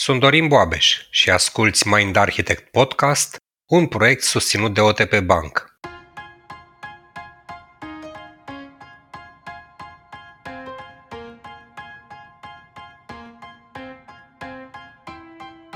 Sunt 0.00 0.20
Dorin 0.20 0.48
Boabeș 0.48 1.00
și 1.10 1.30
asculți 1.30 1.88
Mind 1.88 2.16
Architect 2.16 2.70
Podcast, 2.70 3.36
un 3.66 3.86
proiect 3.86 4.22
susținut 4.22 4.74
de 4.74 4.80
OTP 4.80 5.20
Bank. 5.20 5.78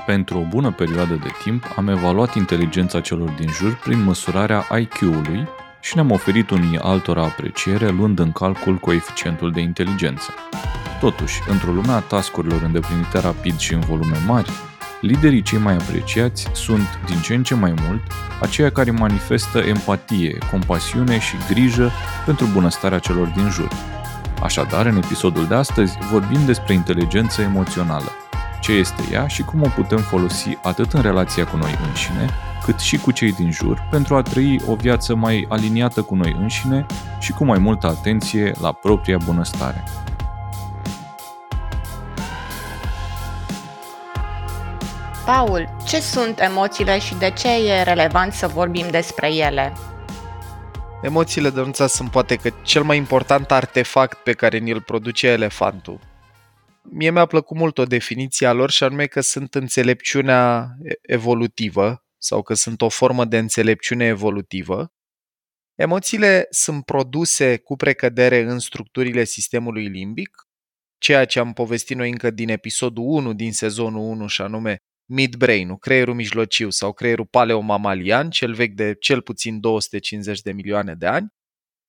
Pentru 0.05 0.37
o 0.37 0.47
bună 0.47 0.71
perioadă 0.71 1.13
de 1.13 1.29
timp 1.43 1.73
am 1.75 1.87
evaluat 1.87 2.35
inteligența 2.35 3.01
celor 3.01 3.29
din 3.29 3.49
jur 3.49 3.75
prin 3.75 4.03
măsurarea 4.03 4.67
IQ-ului 4.79 5.47
și 5.81 5.95
ne-am 5.95 6.11
oferit 6.11 6.49
unii 6.49 6.77
altora 6.77 7.23
apreciere 7.23 7.89
luând 7.89 8.19
în 8.19 8.31
calcul 8.31 8.77
coeficientul 8.77 9.51
de 9.51 9.59
inteligență. 9.59 10.33
Totuși, 11.03 11.41
într-o 11.47 11.71
lume 11.71 11.91
a 11.91 11.99
tascurilor 11.99 12.61
îndeplinite 12.61 13.19
rapid 13.19 13.57
și 13.57 13.73
în 13.73 13.79
volume 13.79 14.17
mari, 14.27 14.49
liderii 15.01 15.41
cei 15.41 15.59
mai 15.59 15.73
apreciați 15.73 16.47
sunt, 16.53 16.99
din 17.05 17.19
ce 17.21 17.33
în 17.33 17.43
ce 17.43 17.55
mai 17.55 17.73
mult, 17.87 18.01
aceia 18.41 18.71
care 18.71 18.91
manifestă 18.91 19.57
empatie, 19.57 20.37
compasiune 20.51 21.19
și 21.19 21.35
grijă 21.49 21.91
pentru 22.25 22.45
bunăstarea 22.53 22.99
celor 22.99 23.27
din 23.27 23.49
jur. 23.49 23.67
Așadar, 24.41 24.85
în 24.85 24.95
episodul 24.95 25.45
de 25.47 25.55
astăzi 25.55 25.97
vorbim 26.11 26.45
despre 26.45 26.73
inteligență 26.73 27.41
emoțională, 27.41 28.11
ce 28.61 28.71
este 28.71 29.03
ea 29.11 29.27
și 29.27 29.43
cum 29.43 29.61
o 29.61 29.67
putem 29.75 29.99
folosi 29.99 30.57
atât 30.61 30.93
în 30.93 31.01
relația 31.01 31.45
cu 31.45 31.57
noi 31.57 31.79
înșine, 31.87 32.29
cât 32.65 32.79
și 32.79 32.97
cu 32.97 33.11
cei 33.11 33.31
din 33.31 33.51
jur 33.51 33.87
pentru 33.91 34.15
a 34.15 34.21
trăi 34.21 34.61
o 34.67 34.75
viață 34.75 35.15
mai 35.15 35.45
aliniată 35.49 36.01
cu 36.01 36.15
noi 36.15 36.35
înșine 36.39 36.85
și 37.19 37.31
cu 37.31 37.45
mai 37.45 37.59
multă 37.59 37.87
atenție 37.87 38.51
la 38.61 38.71
propria 38.71 39.17
bunăstare. 39.25 39.83
Paul, 45.25 45.69
ce 45.87 45.99
sunt 45.99 46.39
emoțiile 46.39 46.99
și 46.99 47.15
de 47.15 47.31
ce 47.31 47.47
e 47.47 47.83
relevant 47.83 48.33
să 48.33 48.47
vorbim 48.47 48.89
despre 48.89 49.33
ele? 49.33 49.73
Emoțiile, 51.03 51.49
Dănuța, 51.49 51.87
sunt 51.87 52.11
poate 52.11 52.35
că 52.35 52.49
cel 52.63 52.83
mai 52.83 52.97
important 52.97 53.51
artefact 53.51 54.17
pe 54.17 54.33
care 54.33 54.57
ni-l 54.57 54.81
produce 54.81 55.27
elefantul. 55.27 55.99
Mie 56.81 57.11
mi-a 57.11 57.25
plăcut 57.25 57.57
mult 57.57 57.77
o 57.77 57.83
definiție 57.83 58.47
a 58.47 58.53
lor 58.53 58.71
și 58.71 58.83
anume 58.83 59.05
că 59.05 59.21
sunt 59.21 59.55
înțelepciunea 59.55 60.67
evolutivă 61.01 62.05
sau 62.17 62.41
că 62.41 62.53
sunt 62.53 62.81
o 62.81 62.89
formă 62.89 63.25
de 63.25 63.37
înțelepciune 63.37 64.05
evolutivă. 64.05 64.93
Emoțiile 65.75 66.47
sunt 66.49 66.85
produse 66.85 67.57
cu 67.57 67.75
precădere 67.75 68.41
în 68.41 68.59
structurile 68.59 69.23
sistemului 69.23 69.87
limbic, 69.87 70.47
ceea 70.97 71.25
ce 71.25 71.39
am 71.39 71.53
povestit 71.53 71.97
noi 71.97 72.09
încă 72.09 72.31
din 72.31 72.49
episodul 72.49 73.03
1 73.07 73.33
din 73.33 73.53
sezonul 73.53 74.01
1 74.01 74.27
și 74.27 74.41
anume 74.41 74.77
midbrain-ul, 75.05 75.77
creierul 75.77 76.13
mijlociu 76.13 76.69
sau 76.69 76.93
creierul 76.93 77.25
paleomamalian, 77.25 78.29
cel 78.29 78.53
vechi 78.53 78.73
de 78.73 78.95
cel 78.99 79.21
puțin 79.21 79.59
250 79.59 80.41
de 80.41 80.51
milioane 80.51 80.93
de 80.93 81.05
ani. 81.05 81.27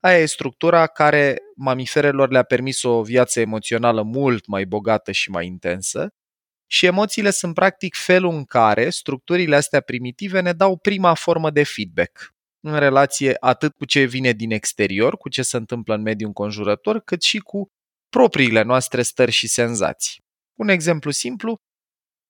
Aia 0.01 0.19
e 0.19 0.27
structura 0.27 0.87
care 0.87 1.39
mamiferelor 1.57 2.31
le-a 2.31 2.43
permis 2.43 2.83
o 2.83 3.03
viață 3.03 3.41
emoțională 3.41 4.03
mult 4.03 4.47
mai 4.47 4.65
bogată 4.65 5.13
și 5.13 5.31
mai 5.31 5.47
intensă. 5.47 6.09
Și 6.67 6.87
emoțiile 6.87 7.31
sunt 7.31 7.55
practic 7.55 7.95
felul 7.95 8.35
în 8.35 8.45
care 8.45 8.91
structurile 8.91 9.57
astea 9.57 9.81
primitive 9.81 10.41
ne 10.41 10.53
dau 10.53 10.79
prima 10.79 11.15
formă 11.15 11.51
de 11.51 11.63
feedback 11.63 12.35
în 12.61 12.79
relație 12.79 13.37
atât 13.41 13.75
cu 13.75 13.85
ce 13.85 14.05
vine 14.05 14.33
din 14.33 14.51
exterior, 14.51 15.17
cu 15.17 15.29
ce 15.29 15.43
se 15.43 15.57
întâmplă 15.57 15.95
în 15.95 16.03
mediul 16.03 16.29
înconjurător, 16.29 17.01
cât 17.01 17.23
și 17.23 17.39
cu 17.39 17.69
propriile 18.09 18.63
noastre 18.63 19.03
stări 19.03 19.31
și 19.31 19.47
senzații. 19.47 20.23
Un 20.59 20.69
exemplu 20.69 21.11
simplu, 21.11 21.61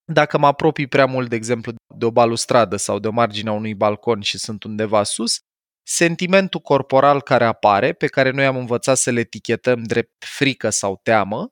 dacă 0.05 0.38
mă 0.38 0.47
apropii 0.47 0.86
prea 0.86 1.06
mult, 1.06 1.28
de 1.28 1.36
exemplu, 1.36 1.72
de 1.94 2.05
o 2.05 2.10
balustradă 2.10 2.77
sau 2.77 2.98
de 2.98 3.08
o 3.08 3.10
margine 3.10 3.48
a 3.48 3.52
unui 3.52 3.74
balcon 3.74 4.20
și 4.20 4.38
sunt 4.38 4.64
undeva 4.64 5.02
sus, 5.02 5.38
sentimentul 5.86 6.60
corporal 6.60 7.22
care 7.22 7.44
apare, 7.44 7.92
pe 7.92 8.06
care 8.06 8.31
noi 8.31 8.47
am 8.47 8.56
învățat 8.56 8.97
să 8.97 9.10
le 9.10 9.20
etichetăm 9.20 9.82
drept 9.82 10.25
frică 10.25 10.70
sau 10.70 11.00
teamă, 11.03 11.48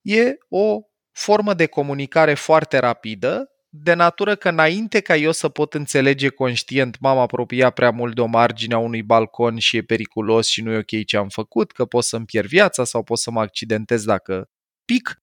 e 0.00 0.34
o 0.48 0.78
formă 1.12 1.54
de 1.54 1.66
comunicare 1.66 2.34
foarte 2.34 2.78
rapidă, 2.78 3.46
de 3.74 3.94
natură 3.94 4.36
că 4.36 4.48
înainte 4.48 5.00
ca 5.00 5.16
eu 5.16 5.32
să 5.32 5.48
pot 5.48 5.74
înțelege 5.74 6.28
conștient 6.28 7.00
m-am 7.00 7.18
apropiat 7.18 7.74
prea 7.74 7.90
mult 7.90 8.14
de 8.14 8.20
o 8.20 8.26
margine 8.26 8.74
a 8.74 8.78
unui 8.78 9.02
balcon 9.02 9.58
și 9.58 9.76
e 9.76 9.82
periculos 9.82 10.46
și 10.46 10.62
nu 10.62 10.72
e 10.72 10.78
ok 10.78 11.04
ce 11.04 11.16
am 11.16 11.28
făcut, 11.28 11.72
că 11.72 11.84
pot 11.84 12.04
să-mi 12.04 12.24
pierd 12.24 12.46
viața 12.48 12.84
sau 12.84 13.02
pot 13.02 13.18
să 13.18 13.30
mă 13.30 13.40
accidentez 13.40 14.04
dacă 14.04 14.48
pic, 14.84 15.21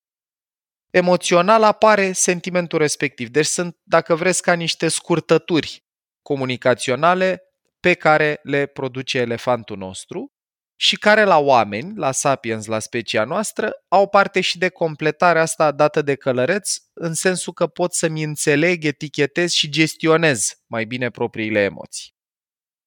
emoțional 0.92 1.64
apare 1.64 2.12
sentimentul 2.12 2.80
respectiv. 2.80 3.30
Deci 3.30 3.46
sunt, 3.46 3.78
dacă 3.84 4.16
vreți, 4.16 4.42
ca 4.42 4.54
niște 4.54 4.88
scurtături 4.88 5.84
comunicaționale 6.22 7.44
pe 7.80 7.94
care 7.94 8.40
le 8.44 8.66
produce 8.66 9.18
elefantul 9.18 9.78
nostru 9.78 10.34
și 10.76 10.98
care 10.98 11.24
la 11.24 11.38
oameni, 11.38 11.98
la 11.98 12.12
sapiens, 12.12 12.66
la 12.66 12.80
specia 12.80 13.24
noastră, 13.24 13.72
au 13.88 14.08
parte 14.08 14.42
și 14.42 14.58
de 14.58 14.70
completarea 14.70 15.42
asta 15.42 15.72
dată 15.72 16.02
de 16.02 16.16
călăreț, 16.16 16.76
în 16.94 17.14
sensul 17.14 17.54
că 17.54 17.68
pot 17.68 17.94
să-mi 17.94 18.24
înțeleg, 18.24 18.86
etichetez 18.86 19.52
și 19.52 19.70
gestionez 19.70 20.62
mai 20.68 20.86
bine 20.86 21.10
propriile 21.10 21.60
emoții. 21.60 22.14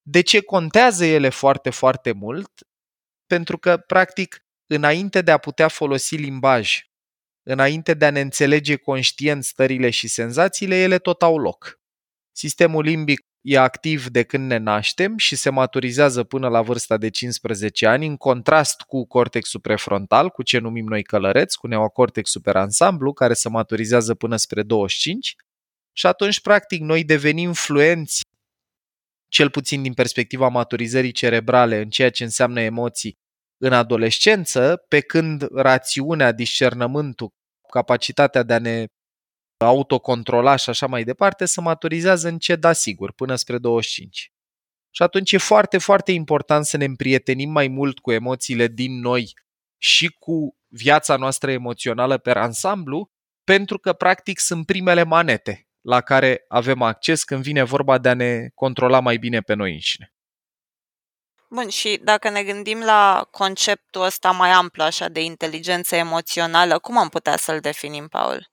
De 0.02 0.20
ce 0.20 0.40
contează 0.40 1.04
ele 1.04 1.28
foarte, 1.28 1.70
foarte 1.70 2.12
mult? 2.12 2.50
Pentru 3.26 3.58
că, 3.58 3.76
practic, 3.76 4.44
înainte 4.66 5.22
de 5.22 5.30
a 5.30 5.38
putea 5.38 5.68
folosi 5.68 6.16
limbaj 6.16 6.91
Înainte 7.42 7.94
de 7.94 8.04
a 8.04 8.10
ne 8.10 8.20
înțelege 8.20 8.76
conștient 8.76 9.44
stările 9.44 9.90
și 9.90 10.08
senzațiile, 10.08 10.76
ele 10.76 10.98
tot 10.98 11.22
au 11.22 11.38
loc. 11.38 11.80
Sistemul 12.32 12.84
limbic 12.84 13.20
e 13.40 13.58
activ 13.58 14.06
de 14.06 14.22
când 14.22 14.46
ne 14.46 14.56
naștem 14.56 15.16
și 15.16 15.36
se 15.36 15.50
maturizează 15.50 16.24
până 16.24 16.48
la 16.48 16.62
vârsta 16.62 16.96
de 16.96 17.08
15 17.08 17.86
ani, 17.86 18.06
în 18.06 18.16
contrast 18.16 18.80
cu 18.80 19.06
cortexul 19.06 19.60
prefrontal, 19.60 20.30
cu 20.30 20.42
ce 20.42 20.58
numim 20.58 20.86
noi 20.86 21.02
călăreți, 21.02 21.58
cu 21.58 21.66
neocortex 21.66 22.30
superansamblu, 22.30 23.12
care 23.12 23.34
se 23.34 23.48
maturizează 23.48 24.14
până 24.14 24.36
spre 24.36 24.62
25. 24.62 25.36
Și 25.92 26.06
atunci, 26.06 26.40
practic, 26.40 26.80
noi 26.80 27.04
devenim 27.04 27.52
fluenți, 27.52 28.20
cel 29.28 29.50
puțin 29.50 29.82
din 29.82 29.94
perspectiva 29.94 30.48
maturizării 30.48 31.12
cerebrale, 31.12 31.80
în 31.80 31.90
ceea 31.90 32.10
ce 32.10 32.24
înseamnă 32.24 32.60
emoții, 32.60 33.18
în 33.64 33.72
adolescență, 33.72 34.84
pe 34.88 35.00
când 35.00 35.46
rațiunea, 35.54 36.32
discernământul, 36.32 37.30
capacitatea 37.70 38.42
de 38.42 38.52
a 38.52 38.58
ne 38.58 38.86
autocontrola 39.56 40.56
și 40.56 40.70
așa 40.70 40.86
mai 40.86 41.04
departe, 41.04 41.44
se 41.44 41.60
maturizează 41.60 42.28
în 42.28 42.38
ce 42.38 42.56
da 42.56 42.72
sigur, 42.72 43.12
până 43.12 43.34
spre 43.34 43.58
25. 43.58 44.32
Și 44.90 45.02
atunci 45.02 45.32
e 45.32 45.38
foarte, 45.38 45.78
foarte 45.78 46.12
important 46.12 46.64
să 46.64 46.76
ne 46.76 46.84
împrietenim 46.84 47.50
mai 47.50 47.68
mult 47.68 47.98
cu 47.98 48.12
emoțiile 48.12 48.66
din 48.66 49.00
noi 49.00 49.32
și 49.78 50.16
cu 50.18 50.56
viața 50.68 51.16
noastră 51.16 51.50
emoțională 51.50 52.18
pe 52.18 52.30
ansamblu, 52.30 53.10
pentru 53.44 53.78
că 53.78 53.92
practic 53.92 54.38
sunt 54.38 54.66
primele 54.66 55.02
manete 55.02 55.68
la 55.80 56.00
care 56.00 56.44
avem 56.48 56.82
acces 56.82 57.24
când 57.24 57.42
vine 57.42 57.62
vorba 57.62 57.98
de 57.98 58.08
a 58.08 58.14
ne 58.14 58.48
controla 58.54 59.00
mai 59.00 59.16
bine 59.16 59.40
pe 59.40 59.54
noi 59.54 59.72
înșine. 59.72 60.12
Bun, 61.54 61.68
și 61.68 62.00
dacă 62.02 62.30
ne 62.30 62.42
gândim 62.42 62.80
la 62.80 63.28
conceptul 63.30 64.02
ăsta 64.02 64.30
mai 64.30 64.50
amplu 64.50 64.82
așa 64.82 65.08
de 65.08 65.20
inteligență 65.22 65.96
emoțională, 65.96 66.78
cum 66.78 66.98
am 66.98 67.08
putea 67.08 67.36
să-l 67.36 67.60
definim, 67.60 68.08
Paul? 68.08 68.50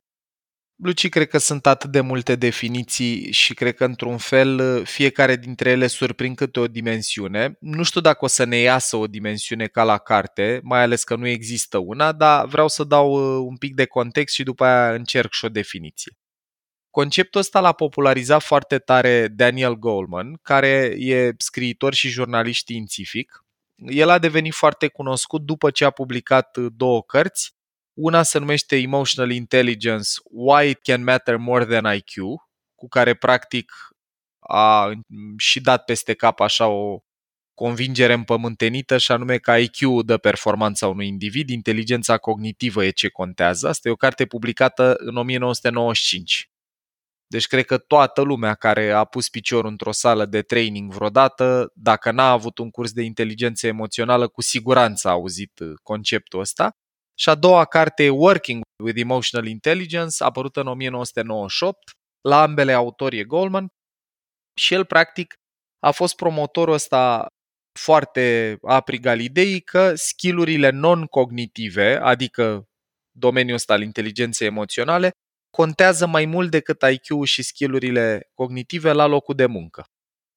Luci, 0.75 1.09
cred 1.09 1.27
că 1.27 1.37
sunt 1.37 1.65
atât 1.65 1.91
de 1.91 2.01
multe 2.01 2.35
definiții 2.35 3.31
și 3.31 3.53
cred 3.53 3.75
că 3.75 3.85
într-un 3.85 4.17
fel 4.17 4.83
fiecare 4.85 5.35
dintre 5.35 5.69
ele 5.69 5.87
surprind 5.87 6.35
câte 6.35 6.59
o 6.59 6.67
dimensiune. 6.67 7.57
Nu 7.59 7.83
știu 7.83 8.01
dacă 8.01 8.25
o 8.25 8.27
să 8.27 8.43
ne 8.43 8.57
iasă 8.57 8.95
o 8.95 9.07
dimensiune 9.07 9.67
ca 9.67 9.83
la 9.83 9.97
carte, 9.97 10.59
mai 10.63 10.81
ales 10.81 11.03
că 11.03 11.15
nu 11.15 11.27
există 11.27 11.77
una, 11.77 12.11
dar 12.11 12.45
vreau 12.45 12.67
să 12.67 12.83
dau 12.83 13.11
uh, 13.11 13.45
un 13.49 13.57
pic 13.57 13.75
de 13.75 13.85
context 13.85 14.35
și 14.35 14.43
după 14.43 14.65
aia 14.65 14.93
încerc 14.93 15.33
și 15.33 15.45
o 15.45 15.49
definiție. 15.49 16.11
Conceptul 16.89 17.39
ăsta 17.39 17.59
l-a 17.59 17.71
popularizat 17.71 18.41
foarte 18.41 18.79
tare 18.79 19.27
Daniel 19.27 19.73
Goleman, 19.73 20.39
care 20.41 20.95
e 20.97 21.33
scriitor 21.37 21.93
și 21.93 22.09
jurnalist 22.09 22.59
științific. 22.59 23.43
El 23.75 24.09
a 24.09 24.19
devenit 24.19 24.53
foarte 24.53 24.87
cunoscut 24.87 25.41
după 25.41 25.71
ce 25.71 25.85
a 25.85 25.89
publicat 25.89 26.57
două 26.57 27.03
cărți. 27.03 27.53
Una 27.93 28.23
se 28.23 28.39
numește 28.39 28.75
Emotional 28.75 29.31
Intelligence, 29.31 30.09
Why 30.23 30.69
It 30.69 30.79
Can 30.81 31.03
Matter 31.03 31.37
More 31.37 31.65
Than 31.65 31.95
IQ, 31.95 32.13
cu 32.75 32.87
care 32.87 33.13
practic 33.13 33.71
a 34.39 34.91
și 35.37 35.61
dat 35.61 35.83
peste 35.83 36.13
cap 36.13 36.39
așa 36.39 36.67
o 36.67 36.99
convingere 37.53 38.13
împământenită 38.13 38.97
și 38.97 39.11
anume 39.11 39.37
că 39.37 39.51
IQ 39.51 40.03
dă 40.05 40.17
performanța 40.17 40.87
unui 40.87 41.07
individ, 41.07 41.49
inteligența 41.49 42.17
cognitivă 42.17 42.85
e 42.85 42.89
ce 42.89 43.09
contează. 43.09 43.67
Asta 43.67 43.89
e 43.89 43.91
o 43.91 43.95
carte 43.95 44.25
publicată 44.25 44.95
în 44.97 45.15
1995. 45.15 46.49
Deci 47.31 47.47
cred 47.47 47.65
că 47.65 47.77
toată 47.77 48.21
lumea 48.21 48.53
care 48.53 48.91
a 48.91 49.05
pus 49.05 49.29
piciorul 49.29 49.69
într-o 49.69 49.91
sală 49.91 50.25
de 50.25 50.41
training 50.41 50.93
vreodată, 50.93 51.71
dacă 51.75 52.11
n-a 52.11 52.29
avut 52.31 52.57
un 52.57 52.69
curs 52.69 52.91
de 52.91 53.01
inteligență 53.01 53.67
emoțională, 53.67 54.27
cu 54.27 54.41
siguranță 54.41 55.07
a 55.07 55.11
auzit 55.11 55.59
uh, 55.59 55.73
conceptul 55.83 56.39
ăsta. 56.39 56.71
și 57.19 57.29
a 57.29 57.35
doua 57.35 57.65
carte 57.65 58.03
e 58.03 58.09
Working 58.09 58.61
with 58.83 58.99
Emotional 58.99 59.47
Intelligence, 59.47 60.23
apărută 60.23 60.59
în 60.59 60.67
1998. 60.67 61.77
La 62.21 62.41
ambele 62.41 62.73
autori 62.73 63.17
e 63.17 63.23
Goldman 63.23 63.67
și 64.59 64.73
el, 64.73 64.85
practic, 64.85 65.33
a 65.79 65.91
fost 65.91 66.15
promotorul 66.15 66.73
ăsta 66.73 67.27
foarte 67.79 68.57
aprig 68.61 69.05
al 69.05 69.19
ideii 69.19 69.61
că 69.61 69.95
skillurile 69.95 70.69
non-cognitive, 70.69 71.95
adică 71.95 72.63
domeniul 73.17 73.55
ăsta 73.55 73.73
al 73.73 73.81
inteligenței 73.81 74.47
emoționale, 74.47 75.11
contează 75.49 76.07
mai 76.07 76.25
mult 76.25 76.51
decât 76.51 76.83
IQ 76.91 77.23
și 77.23 77.43
skillurile 77.43 78.29
cognitive 78.33 78.91
la 78.91 79.05
locul 79.05 79.35
de 79.35 79.45
muncă. 79.45 79.85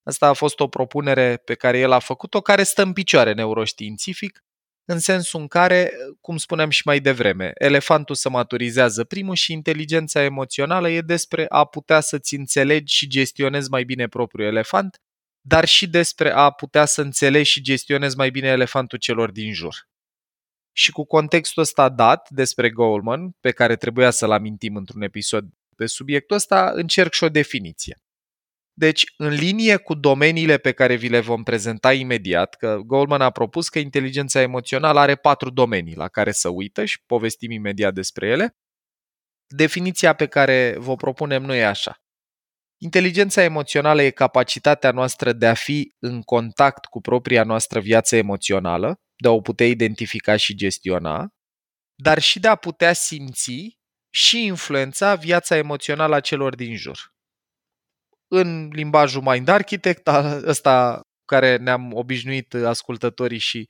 Asta 0.02 0.26
a 0.26 0.32
fost 0.32 0.60
o 0.60 0.68
propunere 0.68 1.36
pe 1.36 1.54
care 1.54 1.78
el 1.78 1.92
a 1.92 1.98
făcut-o, 1.98 2.40
care 2.40 2.62
stă 2.62 2.82
în 2.82 2.92
picioare 2.92 3.32
neuroștiințific, 3.32 4.44
în 4.84 4.98
sensul 4.98 5.40
în 5.40 5.46
care, 5.46 5.92
cum 6.20 6.36
spuneam 6.36 6.70
și 6.70 6.82
mai 6.84 7.00
devreme, 7.00 7.50
elefantul 7.54 8.14
se 8.14 8.28
maturizează 8.28 9.04
primul 9.04 9.34
și 9.34 9.52
inteligența 9.52 10.22
emoțională 10.22 10.90
e 10.90 11.00
despre 11.00 11.46
a 11.48 11.64
putea 11.64 12.00
să-ți 12.00 12.34
înțelegi 12.34 12.94
și 12.94 13.06
gestionezi 13.06 13.70
mai 13.70 13.84
bine 13.84 14.08
propriul 14.08 14.48
elefant, 14.48 15.00
dar 15.40 15.64
și 15.64 15.88
despre 15.88 16.30
a 16.30 16.50
putea 16.50 16.84
să 16.84 17.00
înțelegi 17.00 17.50
și 17.50 17.60
gestionezi 17.60 18.16
mai 18.16 18.30
bine 18.30 18.48
elefantul 18.48 18.98
celor 18.98 19.30
din 19.30 19.52
jur. 19.52 19.90
Și 20.72 20.92
cu 20.92 21.04
contextul 21.04 21.62
ăsta 21.62 21.88
dat 21.88 22.30
despre 22.30 22.70
Goldman, 22.70 23.30
pe 23.40 23.50
care 23.50 23.76
trebuia 23.76 24.10
să-l 24.10 24.30
amintim 24.30 24.76
într-un 24.76 25.02
episod 25.02 25.44
pe 25.76 25.86
subiectul 25.86 26.36
ăsta, 26.36 26.70
încerc 26.74 27.12
și 27.12 27.24
o 27.24 27.28
definiție. 27.28 27.96
Deci, 28.74 29.04
în 29.16 29.28
linie 29.28 29.76
cu 29.76 29.94
domeniile 29.94 30.58
pe 30.58 30.72
care 30.72 30.94
vi 30.94 31.08
le 31.08 31.20
vom 31.20 31.42
prezenta 31.42 31.92
imediat, 31.92 32.54
că 32.54 32.80
Goldman 32.84 33.20
a 33.20 33.30
propus 33.30 33.68
că 33.68 33.78
inteligența 33.78 34.40
emoțională 34.40 34.98
are 34.98 35.14
patru 35.14 35.50
domenii 35.50 35.94
la 35.94 36.08
care 36.08 36.32
să 36.32 36.48
uită 36.48 36.84
și 36.84 37.02
povestim 37.06 37.50
imediat 37.50 37.94
despre 37.94 38.26
ele, 38.28 38.56
definiția 39.46 40.12
pe 40.12 40.26
care 40.26 40.76
vă 40.78 40.96
propunem 40.96 41.42
noi 41.42 41.58
e 41.58 41.66
așa. 41.66 41.96
Inteligența 42.78 43.42
emoțională 43.42 44.02
e 44.02 44.10
capacitatea 44.10 44.90
noastră 44.90 45.32
de 45.32 45.46
a 45.46 45.54
fi 45.54 45.94
în 45.98 46.22
contact 46.22 46.84
cu 46.84 47.00
propria 47.00 47.44
noastră 47.44 47.80
viață 47.80 48.16
emoțională, 48.16 49.00
de 49.22 49.28
a 49.28 49.30
o 49.30 49.40
putea 49.40 49.66
identifica 49.66 50.36
și 50.36 50.54
gestiona, 50.54 51.28
dar 51.94 52.18
și 52.18 52.40
de 52.40 52.48
a 52.48 52.54
putea 52.54 52.92
simți 52.92 53.78
și 54.14 54.44
influența 54.44 55.14
viața 55.14 55.56
emoțională 55.56 56.14
a 56.14 56.20
celor 56.20 56.54
din 56.54 56.76
jur. 56.76 56.98
În 58.28 58.68
limbajul 58.68 59.22
Mind 59.22 59.48
Architect, 59.48 60.06
ăsta 60.42 61.00
care 61.24 61.56
ne-am 61.56 61.94
obișnuit 61.94 62.54
ascultătorii 62.54 63.38
și 63.38 63.64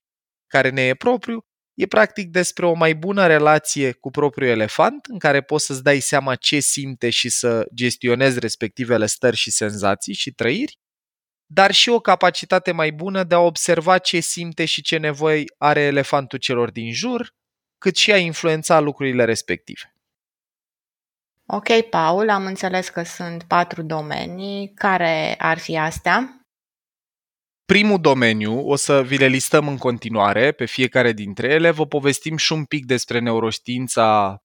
care 0.46 0.70
ne 0.70 0.82
e 0.82 0.94
propriu, 0.94 1.40
e 1.74 1.86
practic 1.86 2.30
despre 2.30 2.66
o 2.66 2.72
mai 2.72 2.94
bună 2.94 3.26
relație 3.26 3.92
cu 3.92 4.10
propriul 4.10 4.50
elefant, 4.50 5.06
în 5.06 5.18
care 5.18 5.42
poți 5.42 5.66
să-ți 5.66 5.82
dai 5.82 6.00
seama 6.00 6.34
ce 6.34 6.60
simte 6.60 7.10
și 7.10 7.28
să 7.28 7.66
gestionezi 7.74 8.38
respectivele 8.38 9.06
stări 9.06 9.36
și 9.36 9.50
senzații 9.50 10.14
și 10.14 10.30
trăiri, 10.30 10.78
dar 11.54 11.70
și 11.70 11.88
o 11.88 12.00
capacitate 12.00 12.72
mai 12.72 12.92
bună 12.92 13.24
de 13.24 13.34
a 13.34 13.38
observa 13.38 13.98
ce 13.98 14.20
simte 14.20 14.64
și 14.64 14.82
ce 14.82 14.96
nevoi 14.96 15.44
are 15.58 15.80
elefantul 15.80 16.38
celor 16.38 16.70
din 16.70 16.92
jur, 16.92 17.34
cât 17.78 17.96
și 17.96 18.12
a 18.12 18.16
influența 18.16 18.80
lucrurile 18.80 19.24
respective. 19.24 19.94
Ok, 21.46 21.80
Paul, 21.90 22.30
am 22.30 22.46
înțeles 22.46 22.88
că 22.88 23.02
sunt 23.02 23.42
patru 23.42 23.82
domenii. 23.82 24.72
Care 24.74 25.34
ar 25.38 25.58
fi 25.58 25.76
astea? 25.76 26.36
Primul 27.64 28.00
domeniu, 28.00 28.68
o 28.68 28.76
să 28.76 29.02
vi 29.02 29.16
le 29.16 29.26
listăm 29.26 29.68
în 29.68 29.78
continuare 29.78 30.52
pe 30.52 30.64
fiecare 30.64 31.12
dintre 31.12 31.48
ele, 31.48 31.70
vă 31.70 31.86
povestim 31.86 32.36
și 32.36 32.52
un 32.52 32.64
pic 32.64 32.86
despre 32.86 33.18
neuroștiința 33.18 34.38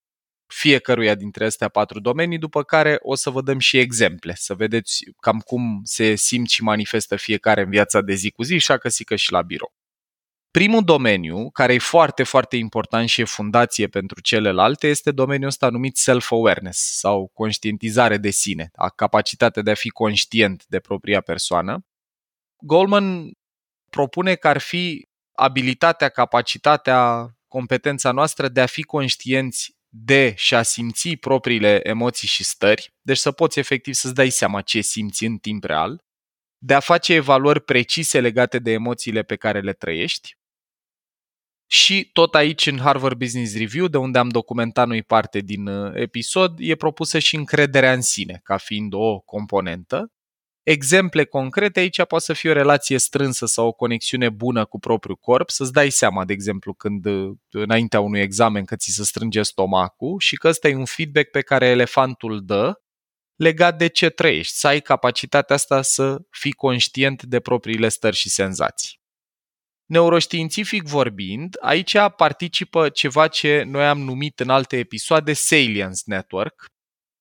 fiecăruia 0.47 1.15
dintre 1.15 1.45
astea 1.45 1.69
patru 1.69 1.99
domenii, 1.99 2.37
după 2.37 2.63
care 2.63 2.97
o 3.01 3.15
să 3.15 3.29
vă 3.29 3.41
dăm 3.41 3.59
și 3.59 3.77
exemple, 3.77 4.33
să 4.35 4.53
vedeți 4.53 5.03
cam 5.19 5.39
cum 5.39 5.81
se 5.83 6.15
simt 6.15 6.49
și 6.49 6.63
manifestă 6.63 7.15
fiecare 7.15 7.61
în 7.61 7.69
viața 7.69 8.01
de 8.01 8.13
zi 8.13 8.31
cu 8.31 8.43
zi 8.43 8.57
și 8.57 8.71
acăsică 8.71 9.15
și 9.15 9.31
la 9.31 9.41
birou. 9.41 9.75
Primul 10.51 10.83
domeniu, 10.83 11.49
care 11.49 11.73
e 11.73 11.77
foarte, 11.77 12.23
foarte 12.23 12.55
important 12.55 13.09
și 13.09 13.21
e 13.21 13.25
fundație 13.25 13.87
pentru 13.87 14.21
celelalte, 14.21 14.87
este 14.87 15.11
domeniul 15.11 15.47
ăsta 15.47 15.69
numit 15.69 15.97
self-awareness 15.97 16.97
sau 16.97 17.31
conștientizare 17.33 18.17
de 18.17 18.29
sine, 18.29 18.69
a 18.75 18.89
capacitatea 18.89 19.61
de 19.61 19.71
a 19.71 19.75
fi 19.75 19.89
conștient 19.89 20.65
de 20.67 20.79
propria 20.79 21.21
persoană. 21.21 21.85
Goldman 22.59 23.31
propune 23.89 24.35
că 24.35 24.47
ar 24.47 24.57
fi 24.57 25.07
abilitatea, 25.31 26.09
capacitatea, 26.09 27.31
competența 27.47 28.11
noastră 28.11 28.47
de 28.47 28.61
a 28.61 28.65
fi 28.65 28.83
conștienți 28.83 29.76
de 30.05 30.33
și 30.35 30.55
a 30.55 30.61
simți 30.61 31.15
propriile 31.15 31.79
emoții 31.87 32.27
și 32.27 32.43
stări, 32.43 32.93
deci 33.01 33.17
să 33.17 33.31
poți 33.31 33.59
efectiv 33.59 33.93
să-ți 33.93 34.13
dai 34.13 34.29
seama 34.29 34.61
ce 34.61 34.81
simți 34.81 35.25
în 35.25 35.37
timp 35.37 35.63
real, 35.63 36.05
de 36.57 36.73
a 36.73 36.79
face 36.79 37.13
evaluări 37.13 37.61
precise 37.61 38.19
legate 38.19 38.59
de 38.59 38.71
emoțiile 38.71 39.23
pe 39.23 39.35
care 39.35 39.61
le 39.61 39.73
trăiești. 39.73 40.35
Și 41.69 42.09
tot 42.13 42.35
aici 42.35 42.65
în 42.65 42.77
Harvard 42.79 43.17
Business 43.17 43.57
Review, 43.57 43.87
de 43.87 43.97
unde 43.97 44.17
am 44.17 44.29
documentat 44.29 44.87
noi 44.87 45.03
parte 45.03 45.39
din 45.39 45.67
uh, 45.67 45.91
episod, 45.95 46.55
e 46.57 46.75
propusă 46.75 47.19
și 47.19 47.35
încrederea 47.35 47.93
în 47.93 48.01
sine, 48.01 48.39
ca 48.43 48.57
fiind 48.57 48.93
o 48.93 49.19
componentă. 49.19 50.11
Exemple 50.69 51.25
concrete 51.25 51.79
aici 51.79 52.03
poate 52.03 52.23
să 52.23 52.33
fie 52.33 52.49
o 52.49 52.53
relație 52.53 52.97
strânsă 52.97 53.45
sau 53.45 53.67
o 53.67 53.71
conexiune 53.71 54.29
bună 54.29 54.65
cu 54.65 54.79
propriul 54.79 55.15
corp, 55.15 55.49
să-ți 55.49 55.71
dai 55.71 55.89
seama, 55.89 56.25
de 56.25 56.33
exemplu, 56.33 56.73
când 56.73 57.05
uh, 57.05 57.31
înaintea 57.49 57.99
unui 57.99 58.21
examen 58.21 58.65
că 58.65 58.75
ți 58.75 58.91
se 58.91 59.03
strânge 59.03 59.41
stomacul 59.41 60.19
și 60.19 60.35
că 60.35 60.47
ăsta 60.47 60.67
e 60.67 60.75
un 60.75 60.85
feedback 60.85 61.29
pe 61.29 61.41
care 61.41 61.65
elefantul 61.65 62.45
dă 62.45 62.81
legat 63.35 63.77
de 63.77 63.87
ce 63.87 64.09
trăiești, 64.09 64.53
să 64.53 64.67
ai 64.67 64.79
capacitatea 64.79 65.55
asta 65.55 65.81
să 65.81 66.17
fii 66.29 66.53
conștient 66.53 67.23
de 67.23 67.39
propriile 67.39 67.89
stări 67.89 68.15
și 68.15 68.29
senzații. 68.29 68.99
Neuroștiințific 69.85 70.83
vorbind, 70.83 71.57
aici 71.59 71.95
participă 72.17 72.89
ceva 72.89 73.27
ce 73.27 73.63
noi 73.63 73.85
am 73.85 73.99
numit 73.99 74.39
în 74.39 74.49
alte 74.49 74.77
episoade 74.77 75.33
Salience 75.33 76.01
Network, 76.05 76.65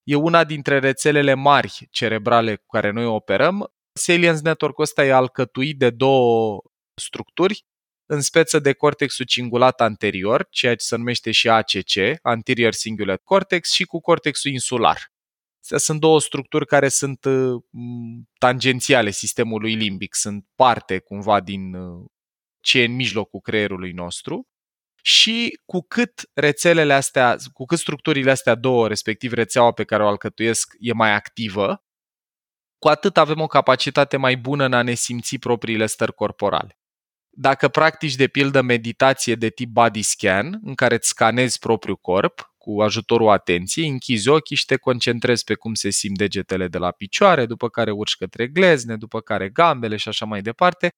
e 0.07 0.15
una 0.15 0.43
dintre 0.43 0.79
rețelele 0.79 1.33
mari 1.33 1.87
cerebrale 1.91 2.55
cu 2.55 2.65
care 2.67 2.91
noi 2.91 3.05
operăm. 3.05 3.73
Salience 3.93 4.41
Network 4.41 4.79
ăsta 4.79 5.05
e 5.05 5.11
alcătuit 5.13 5.77
de 5.77 5.89
două 5.89 6.61
structuri, 6.93 7.65
în 8.05 8.21
speță 8.21 8.59
de 8.59 8.73
cortexul 8.73 9.25
cingulat 9.25 9.81
anterior, 9.81 10.47
ceea 10.49 10.75
ce 10.75 10.85
se 10.85 10.95
numește 10.95 11.31
și 11.31 11.49
ACC, 11.49 12.19
Anterior 12.21 12.75
Cingulate 12.75 13.21
Cortex, 13.23 13.71
și 13.71 13.83
cu 13.83 13.99
cortexul 13.99 14.51
insular. 14.51 15.11
Astea 15.61 15.77
sunt 15.77 15.99
două 15.99 16.19
structuri 16.19 16.65
care 16.65 16.89
sunt 16.89 17.25
uh, 17.25 17.61
tangențiale 18.37 19.11
sistemului 19.11 19.75
limbic, 19.75 20.15
sunt 20.15 20.45
parte 20.55 20.99
cumva 20.99 21.39
din 21.39 21.73
uh, 21.73 22.05
ce 22.59 22.79
e 22.79 22.85
în 22.85 22.95
mijlocul 22.95 23.39
creierului 23.39 23.91
nostru 23.91 24.47
și 25.01 25.59
cu 25.65 25.81
cât 25.81 26.29
rețelele 26.33 26.93
astea, 26.93 27.35
cu 27.53 27.65
cât 27.65 27.79
structurile 27.79 28.31
astea 28.31 28.55
două, 28.55 28.87
respectiv 28.87 29.31
rețeaua 29.31 29.71
pe 29.71 29.83
care 29.83 30.03
o 30.03 30.07
alcătuiesc, 30.07 30.73
e 30.79 30.93
mai 30.93 31.13
activă, 31.13 31.83
cu 32.79 32.87
atât 32.87 33.17
avem 33.17 33.41
o 33.41 33.47
capacitate 33.47 34.17
mai 34.17 34.37
bună 34.37 34.65
în 34.65 34.73
a 34.73 34.81
ne 34.81 34.93
simți 34.93 35.37
propriile 35.37 35.85
stări 35.85 36.13
corporale. 36.13 36.79
Dacă 37.29 37.67
practici 37.67 38.15
de 38.15 38.27
pildă 38.27 38.61
meditație 38.61 39.35
de 39.35 39.49
tip 39.49 39.69
body 39.69 40.01
scan, 40.01 40.59
în 40.63 40.75
care 40.75 40.95
îți 40.95 41.07
scanezi 41.07 41.59
propriul 41.59 41.97
corp 41.97 42.53
cu 42.57 42.81
ajutorul 42.81 43.29
atenției, 43.29 43.89
închizi 43.89 44.29
ochii 44.29 44.55
și 44.55 44.65
te 44.65 44.75
concentrezi 44.75 45.43
pe 45.43 45.53
cum 45.53 45.73
se 45.73 45.89
simt 45.89 46.17
degetele 46.17 46.67
de 46.67 46.77
la 46.77 46.91
picioare, 46.91 47.45
după 47.45 47.69
care 47.69 47.91
urci 47.91 48.15
către 48.15 48.47
glezne, 48.47 48.95
după 48.95 49.21
care 49.21 49.49
gambele 49.49 49.95
și 49.95 50.07
așa 50.07 50.25
mai 50.25 50.41
departe, 50.41 50.89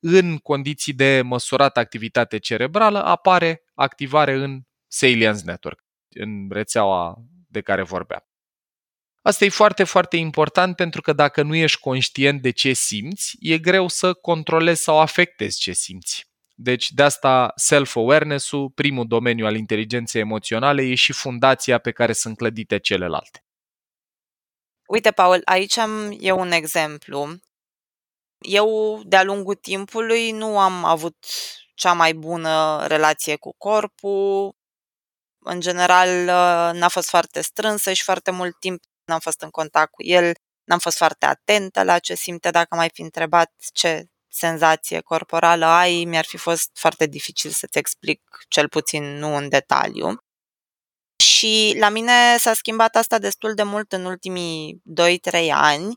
în 0.00 0.38
condiții 0.38 0.92
de 0.92 1.22
măsurat 1.24 1.76
activitate 1.76 2.38
cerebrală, 2.38 3.04
apare 3.04 3.62
activare 3.74 4.32
în 4.32 4.60
Salience 4.86 5.42
Network, 5.44 5.84
în 6.08 6.48
rețeaua 6.50 7.16
de 7.48 7.60
care 7.60 7.82
vorbeam. 7.82 8.22
Asta 9.22 9.44
e 9.44 9.48
foarte, 9.48 9.84
foarte 9.84 10.16
important 10.16 10.76
pentru 10.76 11.00
că 11.00 11.12
dacă 11.12 11.42
nu 11.42 11.54
ești 11.54 11.80
conștient 11.80 12.42
de 12.42 12.50
ce 12.50 12.72
simți, 12.72 13.36
e 13.40 13.58
greu 13.58 13.88
să 13.88 14.12
controlezi 14.12 14.82
sau 14.82 14.98
afectezi 14.98 15.58
ce 15.58 15.72
simți. 15.72 16.26
Deci 16.54 16.90
de 16.90 17.02
asta 17.02 17.52
self-awareness-ul, 17.54 18.70
primul 18.70 19.06
domeniu 19.06 19.46
al 19.46 19.56
inteligenței 19.56 20.20
emoționale, 20.20 20.82
e 20.82 20.94
și 20.94 21.12
fundația 21.12 21.78
pe 21.78 21.90
care 21.90 22.12
sunt 22.12 22.36
clădite 22.36 22.78
celelalte. 22.78 23.44
Uite, 24.86 25.10
Paul, 25.10 25.42
aici 25.44 25.78
am 25.78 26.16
eu 26.20 26.38
un 26.40 26.50
exemplu. 26.50 27.36
Eu, 28.38 29.00
de-a 29.04 29.22
lungul 29.22 29.54
timpului, 29.54 30.30
nu 30.30 30.58
am 30.58 30.84
avut 30.84 31.16
cea 31.74 31.92
mai 31.92 32.12
bună 32.14 32.84
relație 32.86 33.36
cu 33.36 33.54
corpul. 33.58 34.56
În 35.44 35.60
general, 35.60 36.08
n-a 36.76 36.88
fost 36.88 37.08
foarte 37.08 37.40
strânsă 37.40 37.92
și 37.92 38.02
foarte 38.02 38.30
mult 38.30 38.58
timp 38.60 38.82
n-am 39.04 39.18
fost 39.18 39.40
în 39.42 39.50
contact 39.50 39.90
cu 39.92 40.02
el, 40.02 40.32
n-am 40.64 40.78
fost 40.78 40.96
foarte 40.96 41.26
atentă 41.26 41.82
la 41.82 41.98
ce 41.98 42.14
simte 42.14 42.50
dacă 42.50 42.74
mai 42.76 42.90
fi 42.92 43.00
întrebat 43.02 43.52
ce 43.72 44.04
senzație 44.28 45.00
corporală 45.00 45.64
ai, 45.66 46.04
mi-ar 46.04 46.24
fi 46.24 46.36
fost 46.36 46.70
foarte 46.74 47.06
dificil 47.06 47.50
să-ți 47.50 47.78
explic, 47.78 48.22
cel 48.48 48.68
puțin 48.68 49.04
nu 49.04 49.36
în 49.36 49.48
detaliu. 49.48 50.16
Și 51.24 51.74
la 51.78 51.88
mine 51.88 52.36
s-a 52.38 52.52
schimbat 52.52 52.96
asta 52.96 53.18
destul 53.18 53.54
de 53.54 53.62
mult 53.62 53.92
în 53.92 54.04
ultimii 54.04 54.82
2-3 54.84 55.50
ani, 55.52 55.96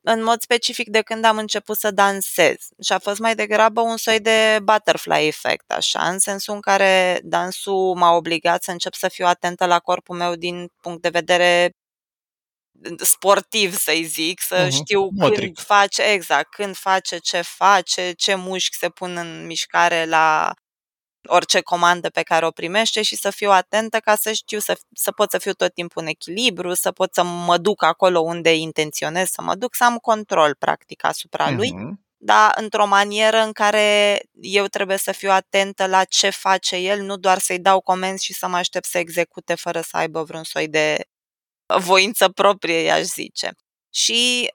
în 0.00 0.22
mod 0.22 0.40
specific 0.40 0.88
de 0.88 1.02
când 1.02 1.24
am 1.24 1.38
început 1.38 1.78
să 1.78 1.90
dansez. 1.90 2.56
Și 2.82 2.92
a 2.92 2.98
fost 2.98 3.18
mai 3.18 3.34
degrabă 3.34 3.80
un 3.80 3.96
soi 3.96 4.20
de 4.20 4.58
butterfly 4.62 5.26
effect, 5.26 5.70
așa, 5.70 6.08
în 6.08 6.18
sensul 6.18 6.54
în 6.54 6.60
care 6.60 7.20
dansul 7.22 7.94
m-a 7.94 8.12
obligat 8.12 8.62
să 8.62 8.70
încep 8.70 8.94
să 8.94 9.08
fiu 9.08 9.26
atentă 9.26 9.66
la 9.66 9.78
corpul 9.78 10.16
meu 10.16 10.34
din 10.34 10.68
punct 10.80 11.02
de 11.02 11.08
vedere 11.08 11.72
sportiv, 12.96 13.76
să-i 13.76 14.04
zic, 14.04 14.40
să 14.40 14.66
uh-huh. 14.66 14.72
știu 14.72 15.08
Motric. 15.10 15.44
când 15.44 15.58
face, 15.58 16.02
exact, 16.02 16.54
când 16.54 16.76
face, 16.76 17.18
ce 17.18 17.40
face, 17.40 18.12
ce 18.12 18.34
mușchi 18.34 18.76
se 18.76 18.88
pun 18.88 19.16
în 19.16 19.46
mișcare 19.46 20.04
la 20.04 20.52
orice 21.28 21.60
comandă 21.60 22.08
pe 22.10 22.22
care 22.22 22.46
o 22.46 22.50
primește 22.50 23.02
și 23.02 23.16
să 23.16 23.30
fiu 23.30 23.50
atentă 23.50 23.98
ca 23.98 24.14
să 24.14 24.32
știu 24.32 24.58
să, 24.58 24.78
să 24.92 25.12
pot 25.12 25.30
să 25.30 25.38
fiu 25.38 25.52
tot 25.52 25.74
timpul 25.74 26.02
în 26.02 26.08
echilibru, 26.08 26.74
să 26.74 26.92
pot 26.92 27.14
să 27.14 27.22
mă 27.22 27.58
duc 27.58 27.82
acolo 27.82 28.20
unde 28.20 28.54
intenționez 28.54 29.28
să 29.30 29.42
mă 29.42 29.54
duc, 29.54 29.74
să 29.74 29.84
am 29.84 29.96
control 29.96 30.54
practic 30.58 31.04
asupra 31.04 31.52
uh-huh. 31.52 31.56
lui, 31.56 31.72
dar 32.16 32.52
într-o 32.54 32.86
manieră 32.86 33.38
în 33.38 33.52
care 33.52 34.18
eu 34.40 34.66
trebuie 34.66 34.96
să 34.96 35.12
fiu 35.12 35.30
atentă 35.30 35.86
la 35.86 36.04
ce 36.04 36.30
face 36.30 36.76
el, 36.76 37.02
nu 37.02 37.16
doar 37.16 37.38
să-i 37.38 37.58
dau 37.58 37.80
comenzi 37.80 38.24
și 38.24 38.32
să 38.32 38.48
mă 38.48 38.56
aștept 38.56 38.86
să 38.86 38.98
execute 38.98 39.54
fără 39.54 39.80
să 39.80 39.96
aibă 39.96 40.22
vreun 40.22 40.44
soi 40.44 40.68
de 40.68 41.04
voință 41.78 42.28
proprie, 42.28 42.78
i-aș 42.78 43.02
zice. 43.02 43.50
Și 43.90 44.48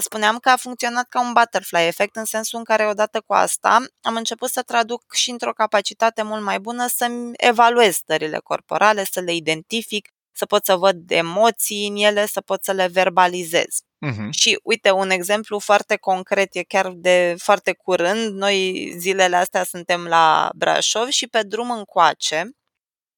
spuneam 0.00 0.38
că 0.38 0.48
a 0.48 0.56
funcționat 0.56 1.08
ca 1.08 1.20
un 1.20 1.32
butterfly 1.32 1.86
efect 1.86 2.16
în 2.16 2.24
sensul 2.24 2.58
în 2.58 2.64
care 2.64 2.86
odată 2.86 3.20
cu 3.26 3.32
asta 3.32 3.84
am 4.00 4.16
început 4.16 4.50
să 4.50 4.62
traduc 4.62 5.14
și 5.14 5.30
într-o 5.30 5.52
capacitate 5.52 6.22
mult 6.22 6.42
mai 6.42 6.60
bună 6.60 6.86
să-mi 6.88 7.30
evaluez 7.32 7.94
stările 7.94 8.38
corporale, 8.38 9.04
să 9.10 9.20
le 9.20 9.34
identific, 9.34 10.08
să 10.32 10.46
pot 10.46 10.64
să 10.64 10.76
văd 10.76 11.10
emoții 11.10 11.88
în 11.88 11.96
ele, 11.96 12.26
să 12.26 12.40
pot 12.40 12.64
să 12.64 12.72
le 12.72 12.86
verbalizez. 12.86 13.82
Uh-huh. 14.06 14.30
Și 14.30 14.58
uite, 14.62 14.90
un 14.90 15.10
exemplu 15.10 15.58
foarte 15.58 15.96
concret, 15.96 16.54
e 16.54 16.62
chiar 16.62 16.92
de 16.94 17.34
foarte 17.38 17.72
curând. 17.72 18.34
Noi 18.34 18.92
zilele 18.98 19.36
astea 19.36 19.64
suntem 19.64 20.04
la 20.04 20.50
Brașov 20.54 21.08
și 21.08 21.26
pe 21.26 21.42
drum 21.42 21.70
încoace 21.70 22.50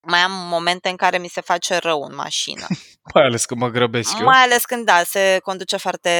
mai 0.06 0.20
am 0.20 0.32
momente 0.32 0.88
în 0.88 0.96
care 0.96 1.18
mi 1.18 1.28
se 1.28 1.40
face 1.40 1.76
rău 1.76 2.02
în 2.02 2.14
mașină. 2.14 2.66
Mai 3.14 3.24
ales 3.24 3.44
că 3.44 3.54
mă 3.54 3.68
grăbesc 3.68 4.18
eu. 4.18 4.24
Mai 4.24 4.42
ales 4.42 4.64
când, 4.64 4.84
da, 4.84 5.02
se 5.02 5.38
conduce 5.42 5.76
foarte 5.76 6.10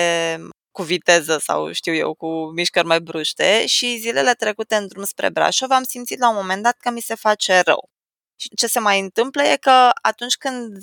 cu 0.71 0.83
viteză 0.83 1.39
sau 1.39 1.73
știu 1.73 1.95
eu, 1.95 2.15
cu 2.15 2.27
mișcări 2.55 2.87
mai 2.87 3.01
bruște 3.01 3.67
și 3.67 3.97
zilele 3.97 4.33
trecute 4.33 4.75
în 4.75 4.87
drum 4.87 5.05
spre 5.05 5.31
Brașov 5.31 5.71
am 5.71 5.83
simțit 5.83 6.19
la 6.19 6.29
un 6.29 6.35
moment 6.35 6.63
dat 6.63 6.77
că 6.79 6.91
mi 6.91 7.01
se 7.01 7.15
face 7.15 7.61
rău. 7.61 7.89
Și 8.37 8.49
ce 8.57 8.67
se 8.67 8.79
mai 8.81 9.01
întâmplă 9.01 9.43
e 9.43 9.57
că 9.57 9.91
atunci 10.03 10.35
când 10.35 10.79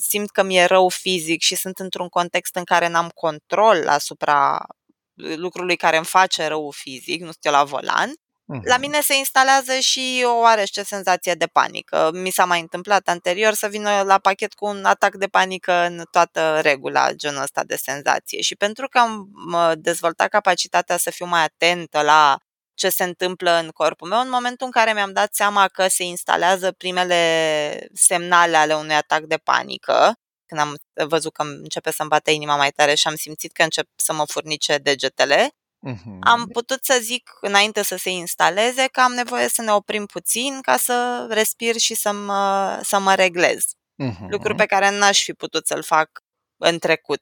simt 0.00 0.30
că 0.30 0.42
mi-e 0.42 0.64
rău 0.64 0.88
fizic 0.88 1.40
și 1.40 1.54
sunt 1.54 1.78
într-un 1.78 2.08
context 2.08 2.54
în 2.54 2.64
care 2.64 2.88
n-am 2.88 3.08
control 3.08 3.88
asupra 3.88 4.66
lucrului 5.14 5.76
care 5.76 5.96
îmi 5.96 6.06
face 6.06 6.46
rău 6.46 6.70
fizic, 6.70 7.22
nu 7.22 7.32
știu, 7.32 7.50
la 7.50 7.64
volan, 7.64 8.12
la 8.46 8.76
mine 8.76 9.00
se 9.00 9.16
instalează 9.16 9.78
și 9.78 10.24
o 10.26 10.38
oarește 10.38 10.84
senzație 10.84 11.34
de 11.34 11.46
panică. 11.46 12.10
Mi 12.14 12.30
s-a 12.30 12.44
mai 12.44 12.60
întâmplat 12.60 13.08
anterior 13.08 13.52
să 13.52 13.66
vină 13.66 14.02
la 14.02 14.18
pachet 14.18 14.54
cu 14.54 14.66
un 14.66 14.84
atac 14.84 15.14
de 15.14 15.26
panică 15.26 15.72
în 15.72 16.04
toată 16.10 16.60
regula, 16.60 17.12
genul 17.12 17.42
ăsta 17.42 17.64
de 17.64 17.76
senzație. 17.76 18.40
Și 18.40 18.56
pentru 18.56 18.88
că 18.88 18.98
am 18.98 19.30
dezvoltat 19.78 20.28
capacitatea 20.28 20.96
să 20.96 21.10
fiu 21.10 21.26
mai 21.26 21.42
atentă 21.42 22.00
la 22.00 22.38
ce 22.74 22.88
se 22.88 23.04
întâmplă 23.04 23.50
în 23.50 23.68
corpul 23.68 24.08
meu, 24.08 24.20
în 24.20 24.28
momentul 24.28 24.66
în 24.66 24.72
care 24.72 24.92
mi-am 24.92 25.12
dat 25.12 25.34
seama 25.34 25.68
că 25.68 25.88
se 25.88 26.02
instalează 26.02 26.72
primele 26.72 27.88
semnale 27.94 28.56
ale 28.56 28.74
unui 28.74 28.94
atac 28.94 29.22
de 29.22 29.36
panică, 29.36 30.14
când 30.46 30.60
am 30.60 30.76
văzut 31.08 31.32
că 31.32 31.42
începe 31.42 31.90
să-mi 31.90 32.08
bată 32.08 32.30
inima 32.30 32.56
mai 32.56 32.70
tare 32.70 32.94
și 32.94 33.08
am 33.08 33.14
simțit 33.14 33.52
că 33.52 33.62
încep 33.62 33.88
să 33.96 34.12
mă 34.12 34.24
furnice 34.24 34.78
degetele, 34.78 35.50
Uh-huh. 35.90 36.18
am 36.20 36.46
putut 36.46 36.84
să 36.84 36.98
zic, 37.00 37.30
înainte 37.40 37.82
să 37.82 37.96
se 37.96 38.10
instaleze, 38.10 38.88
că 38.92 39.00
am 39.00 39.12
nevoie 39.12 39.48
să 39.48 39.62
ne 39.62 39.70
oprim 39.70 40.06
puțin 40.06 40.60
ca 40.60 40.76
să 40.76 41.26
respir 41.30 41.76
și 41.76 41.94
să 41.94 42.12
mă, 42.12 42.78
să 42.82 42.98
mă 42.98 43.14
reglez. 43.14 43.64
Uh-huh. 43.64 44.28
Lucru 44.28 44.54
pe 44.54 44.66
care 44.66 44.98
n-aș 44.98 45.22
fi 45.22 45.32
putut 45.32 45.66
să-l 45.66 45.82
fac 45.82 46.10
în 46.56 46.78
trecut. 46.78 47.20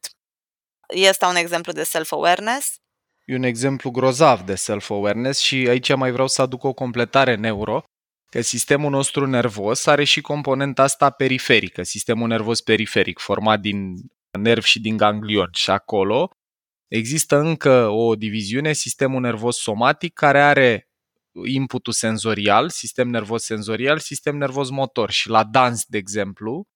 Este 0.89 1.25
un 1.25 1.37
exemplu 1.37 1.73
de 1.73 1.83
self-awareness. 1.83 2.75
E 3.25 3.35
un 3.35 3.43
exemplu 3.43 3.91
grozav 3.91 4.41
de 4.41 4.55
self-awareness 4.55 5.41
și 5.41 5.55
aici 5.69 5.95
mai 5.95 6.11
vreau 6.11 6.29
să 6.29 6.43
aduc 6.43 6.65
o 6.65 6.73
completare 6.73 7.35
neuro, 7.35 7.83
că 8.31 8.41
sistemul 8.41 8.91
nostru 8.91 9.27
nervos 9.27 9.87
are 9.87 10.05
și 10.05 10.21
componenta 10.21 10.83
asta 10.83 11.11
periferică, 11.11 11.83
sistemul 11.83 12.29
nervos 12.29 12.61
periferic, 12.61 13.19
format 13.19 13.61
din 13.61 13.95
nervi 14.39 14.67
și 14.67 14.81
din 14.81 14.97
ganglion. 14.97 15.49
Și 15.53 15.71
acolo 15.71 16.31
Există 16.91 17.37
încă 17.39 17.89
o 17.89 18.15
diviziune, 18.15 18.73
sistemul 18.73 19.21
nervos 19.21 19.57
somatic, 19.57 20.13
care 20.13 20.43
are 20.43 20.89
inputul 21.45 21.93
senzorial, 21.93 22.69
sistem 22.69 23.09
nervos 23.09 23.45
senzorial, 23.45 23.99
sistem 23.99 24.37
nervos 24.37 24.71
motor. 24.71 25.11
Și 25.11 25.29
la 25.29 25.45
dans, 25.45 25.85
de 25.85 25.99
exemplu, 25.99 26.67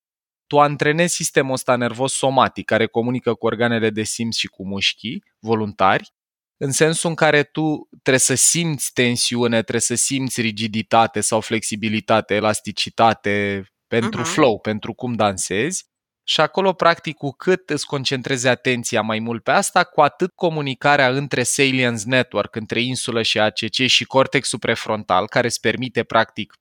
tu 0.46 0.58
antrenezi 0.58 1.14
sistemul 1.14 1.52
ăsta 1.52 1.76
nervos 1.76 2.12
somatic, 2.12 2.64
care 2.64 2.86
comunică 2.86 3.34
cu 3.34 3.46
organele 3.46 3.90
de 3.90 4.02
simț 4.02 4.36
și 4.36 4.46
cu 4.46 4.66
mușchii 4.66 5.24
voluntari, 5.38 6.12
în 6.56 6.70
sensul 6.70 7.08
în 7.08 7.14
care 7.14 7.42
tu 7.42 7.88
trebuie 7.90 8.18
să 8.18 8.34
simți 8.34 8.92
tensiune, 8.92 9.60
trebuie 9.60 9.80
să 9.80 9.94
simți 9.94 10.40
rigiditate 10.40 11.20
sau 11.20 11.40
flexibilitate, 11.40 12.34
elasticitate 12.34 13.66
pentru 13.86 14.20
uh-huh. 14.20 14.32
flow, 14.32 14.58
pentru 14.58 14.92
cum 14.92 15.14
dansezi 15.14 15.92
și 16.26 16.40
acolo, 16.40 16.72
practic, 16.72 17.16
cu 17.16 17.30
cât 17.30 17.70
îți 17.70 17.86
concentrezi 17.86 18.46
atenția 18.46 19.02
mai 19.02 19.18
mult 19.18 19.42
pe 19.42 19.50
asta, 19.50 19.84
cu 19.84 20.00
atât 20.00 20.32
comunicarea 20.34 21.10
între 21.10 21.42
Salience 21.42 22.02
Network, 22.06 22.54
între 22.56 22.80
insulă 22.80 23.22
și 23.22 23.38
ACC 23.38 23.74
și 23.86 24.04
cortexul 24.04 24.58
prefrontal, 24.58 25.28
care 25.28 25.46
îți 25.46 25.60
permite, 25.60 26.04
practic, 26.04 26.54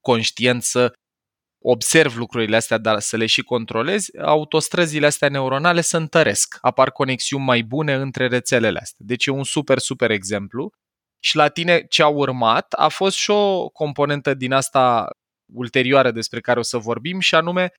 conștient 0.00 0.62
să 0.62 0.92
observi 1.64 2.16
lucrurile 2.16 2.56
astea, 2.56 2.78
dar 2.78 3.00
să 3.00 3.16
le 3.16 3.26
și 3.26 3.42
controlezi, 3.42 4.18
autostrăzile 4.18 5.06
astea 5.06 5.28
neuronale 5.28 5.80
se 5.80 5.96
întăresc. 5.96 6.58
Apar 6.60 6.90
conexiuni 6.90 7.44
mai 7.44 7.62
bune 7.62 7.94
între 7.94 8.26
rețelele 8.26 8.78
astea. 8.78 9.04
Deci 9.06 9.26
e 9.26 9.30
un 9.30 9.44
super, 9.44 9.78
super 9.78 10.10
exemplu. 10.10 10.70
Și 11.18 11.36
la 11.36 11.48
tine 11.48 11.84
ce 11.88 12.02
a 12.02 12.08
urmat 12.08 12.72
a 12.72 12.88
fost 12.88 13.16
și 13.16 13.30
o 13.30 13.68
componentă 13.68 14.34
din 14.34 14.52
asta 14.52 15.10
ulterioară 15.52 16.10
despre 16.10 16.40
care 16.40 16.58
o 16.58 16.62
să 16.62 16.78
vorbim 16.78 17.20
și 17.20 17.34
anume 17.34 17.72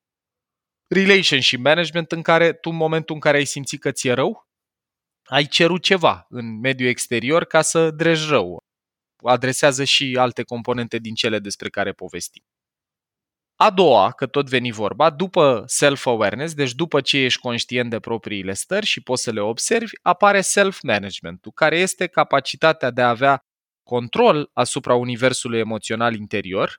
relationship 0.93 1.59
management 1.59 2.11
în 2.11 2.21
care 2.21 2.53
tu 2.53 2.69
în 2.69 2.75
momentul 2.75 3.15
în 3.15 3.21
care 3.21 3.37
ai 3.37 3.45
simțit 3.45 3.79
că 3.79 3.91
ți-e 3.91 4.13
rău, 4.13 4.43
ai 5.23 5.45
cerut 5.45 5.81
ceva 5.81 6.25
în 6.29 6.59
mediul 6.59 6.89
exterior 6.89 7.45
ca 7.45 7.61
să 7.61 7.91
dregi 7.91 8.27
rău. 8.27 8.57
Adresează 9.23 9.83
și 9.83 10.15
alte 10.19 10.43
componente 10.43 10.97
din 10.97 11.13
cele 11.13 11.39
despre 11.39 11.69
care 11.69 11.91
povestim. 11.91 12.43
A 13.55 13.71
doua, 13.71 14.11
că 14.11 14.27
tot 14.27 14.49
veni 14.49 14.71
vorba, 14.71 15.09
după 15.09 15.63
self-awareness, 15.65 16.53
deci 16.53 16.73
după 16.73 17.01
ce 17.01 17.17
ești 17.17 17.39
conștient 17.39 17.89
de 17.89 17.99
propriile 17.99 18.53
stări 18.53 18.85
și 18.85 19.01
poți 19.01 19.23
să 19.23 19.31
le 19.31 19.39
observi, 19.39 19.91
apare 20.01 20.41
self-management-ul, 20.41 21.51
care 21.51 21.77
este 21.79 22.07
capacitatea 22.07 22.91
de 22.91 23.01
a 23.01 23.09
avea 23.09 23.39
control 23.83 24.49
asupra 24.53 24.95
universului 24.95 25.59
emoțional 25.59 26.15
interior. 26.15 26.75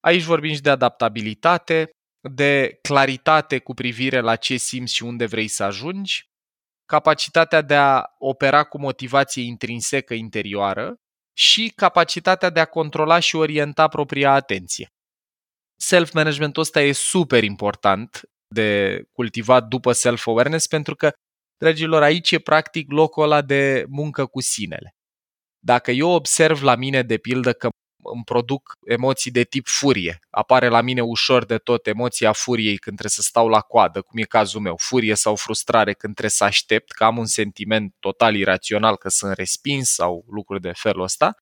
Aici 0.00 0.22
vorbim 0.22 0.54
și 0.54 0.60
de 0.60 0.70
adaptabilitate, 0.70 1.90
de 2.30 2.78
claritate 2.82 3.58
cu 3.58 3.74
privire 3.74 4.20
la 4.20 4.36
ce 4.36 4.56
simți 4.56 4.94
și 4.94 5.02
unde 5.02 5.26
vrei 5.26 5.48
să 5.48 5.62
ajungi, 5.64 6.28
capacitatea 6.86 7.62
de 7.62 7.74
a 7.74 8.02
opera 8.18 8.64
cu 8.64 8.78
motivație 8.78 9.42
intrinsecă 9.42 10.14
interioară 10.14 10.94
și 11.36 11.72
capacitatea 11.76 12.50
de 12.50 12.60
a 12.60 12.64
controla 12.64 13.18
și 13.18 13.36
orienta 13.36 13.88
propria 13.88 14.32
atenție. 14.32 14.88
Self-managementul 15.76 16.62
ăsta 16.62 16.80
e 16.80 16.92
super 16.92 17.44
important 17.44 18.20
de 18.46 19.02
cultivat 19.12 19.64
după 19.64 19.92
self-awareness 19.92 20.66
pentru 20.66 20.94
că, 20.94 21.12
dragilor, 21.56 22.02
aici 22.02 22.30
e 22.30 22.38
practic 22.38 22.90
locul 22.90 23.22
ăla 23.22 23.42
de 23.42 23.84
muncă 23.88 24.26
cu 24.26 24.40
sinele. 24.40 24.90
Dacă 25.58 25.90
eu 25.90 26.08
observ 26.08 26.62
la 26.62 26.74
mine, 26.76 27.02
de 27.02 27.18
pildă, 27.18 27.52
că 27.52 27.68
îmi 28.12 28.24
produc 28.24 28.76
emoții 28.84 29.30
de 29.30 29.42
tip 29.42 29.66
furie. 29.66 30.18
Apare 30.30 30.68
la 30.68 30.80
mine 30.80 31.00
ușor 31.02 31.44
de 31.44 31.58
tot 31.58 31.86
emoția 31.86 32.32
furiei 32.32 32.76
când 32.76 32.96
trebuie 32.96 33.10
să 33.10 33.22
stau 33.22 33.48
la 33.48 33.60
coadă, 33.60 34.02
cum 34.02 34.18
e 34.18 34.22
cazul 34.22 34.60
meu, 34.60 34.76
furie 34.78 35.14
sau 35.14 35.36
frustrare 35.36 35.92
când 35.92 36.12
trebuie 36.12 36.30
să 36.30 36.44
aștept, 36.44 36.92
că 36.92 37.04
am 37.04 37.18
un 37.18 37.26
sentiment 37.26 37.94
total 38.00 38.34
irațional 38.34 38.96
că 38.96 39.08
sunt 39.08 39.32
respins 39.32 39.90
sau 39.90 40.24
lucruri 40.28 40.60
de 40.60 40.72
felul 40.74 41.02
ăsta. 41.02 41.36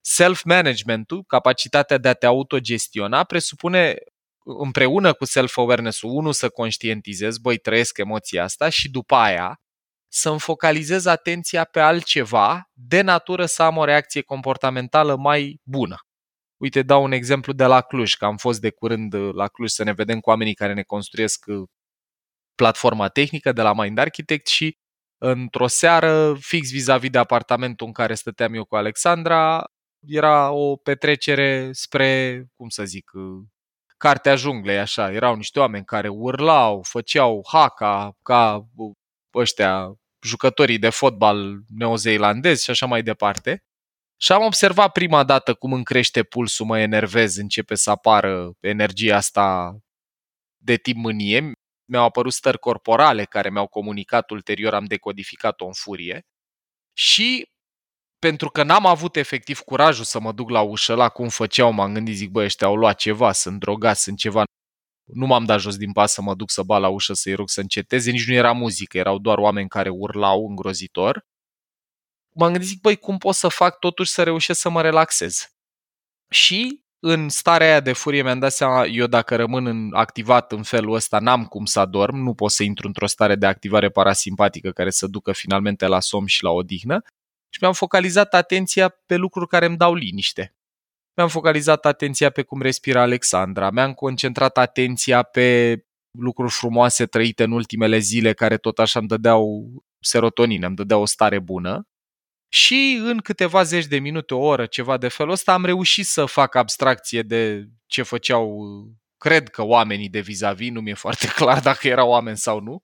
Self-managementul, 0.00 1.24
capacitatea 1.26 1.98
de 1.98 2.08
a 2.08 2.12
te 2.12 2.26
autogestiona, 2.26 3.24
presupune 3.24 3.94
împreună 4.44 5.12
cu 5.12 5.24
self-awareness-ul, 5.24 6.10
unul 6.10 6.32
să 6.32 6.48
conștientizez, 6.48 7.38
băi, 7.38 7.58
trăiesc 7.58 7.98
emoția 7.98 8.42
asta 8.42 8.68
și 8.68 8.90
după 8.90 9.14
aia 9.14 9.60
să-mi 10.14 10.40
focalizez 10.40 11.04
atenția 11.04 11.64
pe 11.64 11.80
altceva 11.80 12.70
de 12.72 13.00
natură 13.00 13.46
să 13.46 13.62
am 13.62 13.76
o 13.76 13.84
reacție 13.84 14.22
comportamentală 14.22 15.16
mai 15.16 15.60
bună. 15.62 15.96
Uite, 16.56 16.82
dau 16.82 17.02
un 17.02 17.12
exemplu 17.12 17.52
de 17.52 17.64
la 17.64 17.80
Cluj, 17.80 18.14
că 18.14 18.24
am 18.24 18.36
fost 18.36 18.60
de 18.60 18.70
curând 18.70 19.12
uh, 19.12 19.34
la 19.34 19.48
Cluj 19.48 19.70
să 19.70 19.82
ne 19.84 19.92
vedem 19.92 20.20
cu 20.20 20.28
oamenii 20.28 20.54
care 20.54 20.72
ne 20.72 20.82
construiesc 20.82 21.44
uh, 21.46 21.68
platforma 22.54 23.08
tehnică 23.08 23.52
de 23.52 23.62
la 23.62 23.72
Mind 23.72 23.98
Architect 23.98 24.46
și 24.46 24.78
într-o 25.18 25.66
seară, 25.66 26.34
fix 26.40 26.70
vis-a-vis 26.70 27.10
de 27.10 27.18
apartamentul 27.18 27.86
în 27.86 27.92
care 27.92 28.14
stăteam 28.14 28.54
eu 28.54 28.64
cu 28.64 28.76
Alexandra, 28.76 29.64
era 30.06 30.50
o 30.50 30.76
petrecere 30.76 31.68
spre, 31.72 32.44
cum 32.56 32.68
să 32.68 32.84
zic, 32.84 33.10
uh, 33.14 33.44
cartea 33.96 34.34
junglei, 34.34 34.78
așa. 34.78 35.12
Erau 35.12 35.34
niște 35.36 35.58
oameni 35.60 35.84
care 35.84 36.08
urlau, 36.08 36.82
făceau 36.82 37.44
haka 37.48 38.12
ca 38.22 38.66
ăștia 39.34 40.01
jucătorii 40.22 40.78
de 40.78 40.90
fotbal 40.90 41.60
neozeelandezi 41.68 42.64
și 42.64 42.70
așa 42.70 42.86
mai 42.86 43.02
departe. 43.02 43.64
Și 44.16 44.32
am 44.32 44.44
observat 44.44 44.92
prima 44.92 45.24
dată 45.24 45.54
cum 45.54 45.72
îmi 45.72 45.84
crește 45.84 46.22
pulsul, 46.22 46.66
mă 46.66 46.78
enervez, 46.78 47.36
începe 47.36 47.74
să 47.74 47.90
apară 47.90 48.52
energia 48.60 49.16
asta 49.16 49.76
de 50.56 50.76
tip 50.76 50.96
mânie. 50.96 51.52
Mi-au 51.90 52.04
apărut 52.04 52.32
stări 52.32 52.58
corporale 52.58 53.24
care 53.24 53.50
mi-au 53.50 53.66
comunicat 53.66 54.30
ulterior, 54.30 54.74
am 54.74 54.84
decodificat-o 54.84 55.66
în 55.66 55.72
furie. 55.72 56.22
Și 56.92 57.46
pentru 58.18 58.50
că 58.50 58.62
n-am 58.62 58.86
avut 58.86 59.16
efectiv 59.16 59.60
curajul 59.60 60.04
să 60.04 60.20
mă 60.20 60.32
duc 60.32 60.50
la 60.50 60.60
ușă, 60.60 60.94
la 60.94 61.08
cum 61.08 61.28
făceau, 61.28 61.72
m-am 61.72 61.92
gândit, 61.94 62.14
zic, 62.16 62.30
bă, 62.30 62.42
ăștia 62.44 62.66
au 62.66 62.76
luat 62.76 62.98
ceva, 62.98 63.32
sunt 63.32 63.60
drogați, 63.60 64.02
sunt 64.02 64.18
ceva. 64.18 64.44
Nu 65.04 65.26
m-am 65.26 65.44
dat 65.44 65.60
jos 65.60 65.76
din 65.76 65.92
pas 65.92 66.12
să 66.12 66.22
mă 66.22 66.34
duc 66.34 66.50
să 66.50 66.62
bat 66.62 66.80
la 66.80 66.88
ușă 66.88 67.12
să-i 67.12 67.34
rog 67.34 67.50
să 67.50 67.60
înceteze, 67.60 68.10
nici 68.10 68.28
nu 68.28 68.34
era 68.34 68.52
muzică, 68.52 68.98
erau 68.98 69.18
doar 69.18 69.38
oameni 69.38 69.68
care 69.68 69.88
urlau 69.88 70.46
îngrozitor. 70.48 71.26
M-am 72.34 72.50
gândit, 72.50 72.68
zic, 72.68 72.80
băi, 72.80 72.96
cum 72.96 73.18
pot 73.18 73.34
să 73.34 73.48
fac 73.48 73.78
totuși 73.78 74.10
să 74.10 74.22
reușesc 74.22 74.60
să 74.60 74.68
mă 74.68 74.82
relaxez? 74.82 75.52
Și 76.30 76.84
în 76.98 77.28
starea 77.28 77.66
aia 77.66 77.80
de 77.80 77.92
furie 77.92 78.22
mi-am 78.22 78.38
dat 78.38 78.52
seama, 78.52 78.86
eu 78.86 79.06
dacă 79.06 79.36
rămân 79.36 79.66
în, 79.66 79.94
activat 79.94 80.52
în 80.52 80.62
felul 80.62 80.94
ăsta, 80.94 81.18
n-am 81.18 81.44
cum 81.44 81.64
să 81.64 81.80
adorm, 81.80 82.16
nu 82.16 82.34
pot 82.34 82.50
să 82.50 82.62
intru 82.62 82.86
într-o 82.86 83.06
stare 83.06 83.36
de 83.36 83.46
activare 83.46 83.88
parasimpatică 83.90 84.70
care 84.70 84.90
să 84.90 85.06
ducă 85.06 85.32
finalmente 85.32 85.86
la 85.86 86.00
somn 86.00 86.26
și 86.26 86.42
la 86.42 86.50
odihnă 86.50 87.02
și 87.48 87.58
mi-am 87.60 87.72
focalizat 87.72 88.34
atenția 88.34 88.88
pe 89.06 89.16
lucruri 89.16 89.48
care 89.48 89.66
îmi 89.66 89.76
dau 89.76 89.94
liniște. 89.94 90.54
Mi-am 91.16 91.28
focalizat 91.28 91.86
atenția 91.86 92.30
pe 92.30 92.42
cum 92.42 92.62
respira 92.62 93.00
Alexandra, 93.00 93.70
mi-am 93.70 93.92
concentrat 93.92 94.58
atenția 94.58 95.22
pe 95.22 95.78
lucruri 96.18 96.52
frumoase 96.52 97.06
trăite 97.06 97.42
în 97.42 97.52
ultimele 97.52 97.98
zile 97.98 98.32
care 98.32 98.56
tot 98.56 98.78
așa 98.78 98.98
îmi 98.98 99.08
dădeau 99.08 99.70
serotonină, 100.00 100.66
îmi 100.66 100.76
dădeau 100.76 101.00
o 101.00 101.06
stare 101.06 101.38
bună. 101.38 101.86
Și 102.48 103.00
în 103.04 103.18
câteva 103.18 103.62
zeci 103.62 103.86
de 103.86 103.98
minute, 103.98 104.34
o 104.34 104.38
oră, 104.38 104.66
ceva 104.66 104.98
de 104.98 105.08
felul 105.08 105.32
ăsta, 105.32 105.52
am 105.52 105.64
reușit 105.64 106.06
să 106.06 106.24
fac 106.24 106.54
abstracție 106.54 107.22
de 107.22 107.68
ce 107.86 108.02
făceau, 108.02 108.64
cred 109.18 109.48
că 109.48 109.62
oamenii 109.62 110.08
de 110.08 110.20
vis-a-vis, 110.20 110.70
nu 110.70 110.80
mi-e 110.80 110.94
foarte 110.94 111.26
clar 111.36 111.60
dacă 111.60 111.88
erau 111.88 112.08
oameni 112.08 112.36
sau 112.36 112.60
nu, 112.60 112.82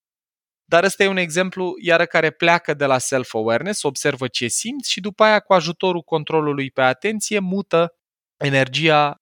dar 0.65 0.85
ăsta 0.85 1.03
e 1.03 1.09
un 1.09 1.17
exemplu, 1.17 1.75
iară, 1.83 2.07
care 2.07 2.31
pleacă 2.31 2.75
de 2.75 2.85
la 2.85 2.99
self-awareness, 2.99 3.83
observă 3.83 4.29
ce 4.29 4.49
simți 4.49 4.91
și 4.91 5.01
după 5.01 5.23
aia, 5.23 5.41
cu 5.41 5.53
ajutorul 5.53 6.03
controlului 6.03 6.71
pe 6.71 6.83
atenție, 6.83 7.39
mută 7.39 7.93
energia 8.39 9.17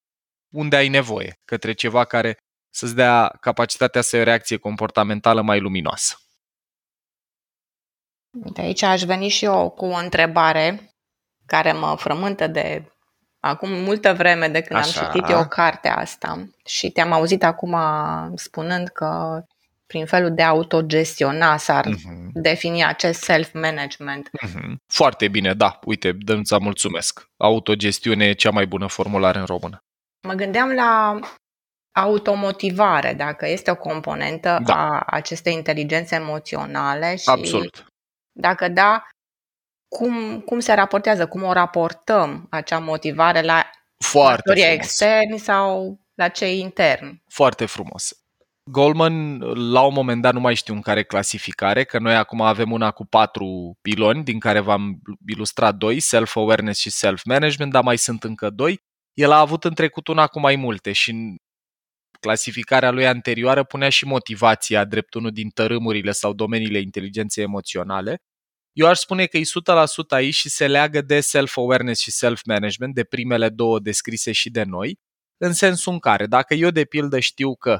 unde 0.54 0.76
ai 0.76 0.88
nevoie, 0.88 1.40
către 1.44 1.73
ceva 1.73 2.04
care 2.04 2.37
să-ți 2.70 2.94
dea 2.94 3.37
capacitatea 3.40 4.00
să 4.00 4.16
ai 4.16 4.23
o 4.23 4.25
reacție 4.25 4.56
comportamentală 4.56 5.42
mai 5.42 5.61
luminoasă. 5.61 6.16
De 8.30 8.61
aici 8.61 8.82
aș 8.82 9.02
veni 9.02 9.28
și 9.28 9.44
eu 9.44 9.70
cu 9.70 9.85
o 9.85 9.96
întrebare 9.96 10.90
care 11.46 11.73
mă 11.73 11.96
frământă 11.96 12.46
de 12.46 12.92
acum 13.40 13.70
multă 13.70 14.14
vreme 14.14 14.49
de 14.49 14.61
când 14.61 14.80
Așa. 14.80 15.00
am 15.00 15.12
citit 15.12 15.28
eu 15.28 15.49
cartea 15.49 15.96
asta 15.96 16.49
și 16.64 16.90
te-am 16.90 17.12
auzit 17.12 17.44
acum 17.44 17.76
spunând 18.35 18.88
că 18.88 19.42
prin 19.87 20.07
felul 20.07 20.35
de 20.35 20.43
autogestiona 20.43 21.57
s-ar 21.57 21.87
uh-huh. 21.87 22.31
defini 22.33 22.85
acest 22.85 23.23
self-management. 23.23 24.31
Uh-huh. 24.46 24.75
Foarte 24.87 25.29
bine, 25.29 25.55
da. 25.55 25.79
Uite, 25.85 26.12
Dănuța, 26.12 26.59
mulțumesc. 26.59 27.31
Autogestiune 27.37 28.25
e 28.25 28.33
cea 28.33 28.51
mai 28.51 28.66
bună 28.66 28.87
formulare 28.87 29.38
în 29.38 29.44
română. 29.44 29.79
Mă 30.27 30.33
gândeam 30.33 30.70
la 30.70 31.18
automotivare, 31.96 33.14
dacă 33.14 33.49
este 33.49 33.70
o 33.70 33.77
componentă 33.77 34.61
da. 34.64 34.75
a 34.75 35.03
acestei 35.07 35.53
inteligențe 35.53 36.14
emoționale 36.14 37.16
și 37.16 37.29
Absolut. 37.29 37.87
dacă 38.33 38.68
da, 38.68 39.03
cum, 39.88 40.40
cum 40.40 40.61
se 40.61 40.72
raportează, 40.72 41.27
cum 41.27 41.42
o 41.42 41.53
raportăm 41.53 42.46
acea 42.51 42.79
motivare 42.79 43.42
la 43.42 43.70
Foarte 44.05 44.72
externi 44.72 45.38
sau 45.38 46.01
la 46.14 46.29
cei 46.29 46.59
interni? 46.59 47.22
Foarte 47.29 47.66
frumos. 47.66 48.26
Goldman, 48.70 49.38
la 49.72 49.81
un 49.81 49.92
moment 49.92 50.22
dat, 50.22 50.33
nu 50.33 50.40
mai 50.40 50.55
știu 50.55 50.74
în 50.74 50.81
care 50.81 51.05
clasificare, 51.05 51.85
că 51.85 51.98
noi 51.98 52.16
acum 52.16 52.40
avem 52.40 52.72
una 52.72 52.90
cu 52.90 53.07
patru 53.07 53.79
piloni, 53.83 54.24
din 54.24 54.38
care 54.38 54.61
v-am 54.61 54.98
ilustrat 55.26 55.74
doi, 55.74 56.00
self-awareness 56.00 56.81
și 56.81 56.90
self-management, 56.90 57.72
dar 57.72 57.83
mai 57.83 57.98
sunt 57.98 58.24
încă 58.24 58.50
doi. 58.50 58.81
El 59.12 59.31
a 59.31 59.38
avut 59.38 59.64
în 59.64 59.74
trecut 59.74 60.09
una 60.09 60.26
cu 60.26 60.40
mai 60.40 60.57
multe 60.57 60.92
și 60.92 61.11
în 61.11 61.37
clasificarea 62.20 62.90
lui 62.90 63.07
anterioară 63.07 63.64
punea 63.64 63.88
și 63.88 64.05
motivația 64.05 64.85
drept 64.85 65.14
unul 65.14 65.31
din 65.31 65.48
tărâmurile 65.48 66.12
sau 66.12 66.33
domeniile 66.33 66.79
inteligenței 66.79 67.44
emoționale. 67.44 68.16
Eu 68.72 68.87
aș 68.87 68.98
spune 68.98 69.26
că 69.26 69.37
e 69.37 69.42
100% 69.42 69.44
aici 70.09 70.35
și 70.35 70.48
se 70.48 70.66
leagă 70.66 71.00
de 71.00 71.20
self-awareness 71.20 72.00
și 72.00 72.11
self-management, 72.11 72.94
de 72.94 73.05
primele 73.05 73.48
două 73.48 73.79
descrise 73.81 74.33
și 74.33 74.50
de 74.50 74.62
noi, 74.62 74.98
în 75.37 75.52
sensul 75.52 75.92
în 75.92 75.98
care, 75.98 76.26
dacă 76.26 76.55
eu 76.55 76.70
de 76.70 76.85
pildă 76.85 77.18
știu 77.20 77.57
că 77.57 77.79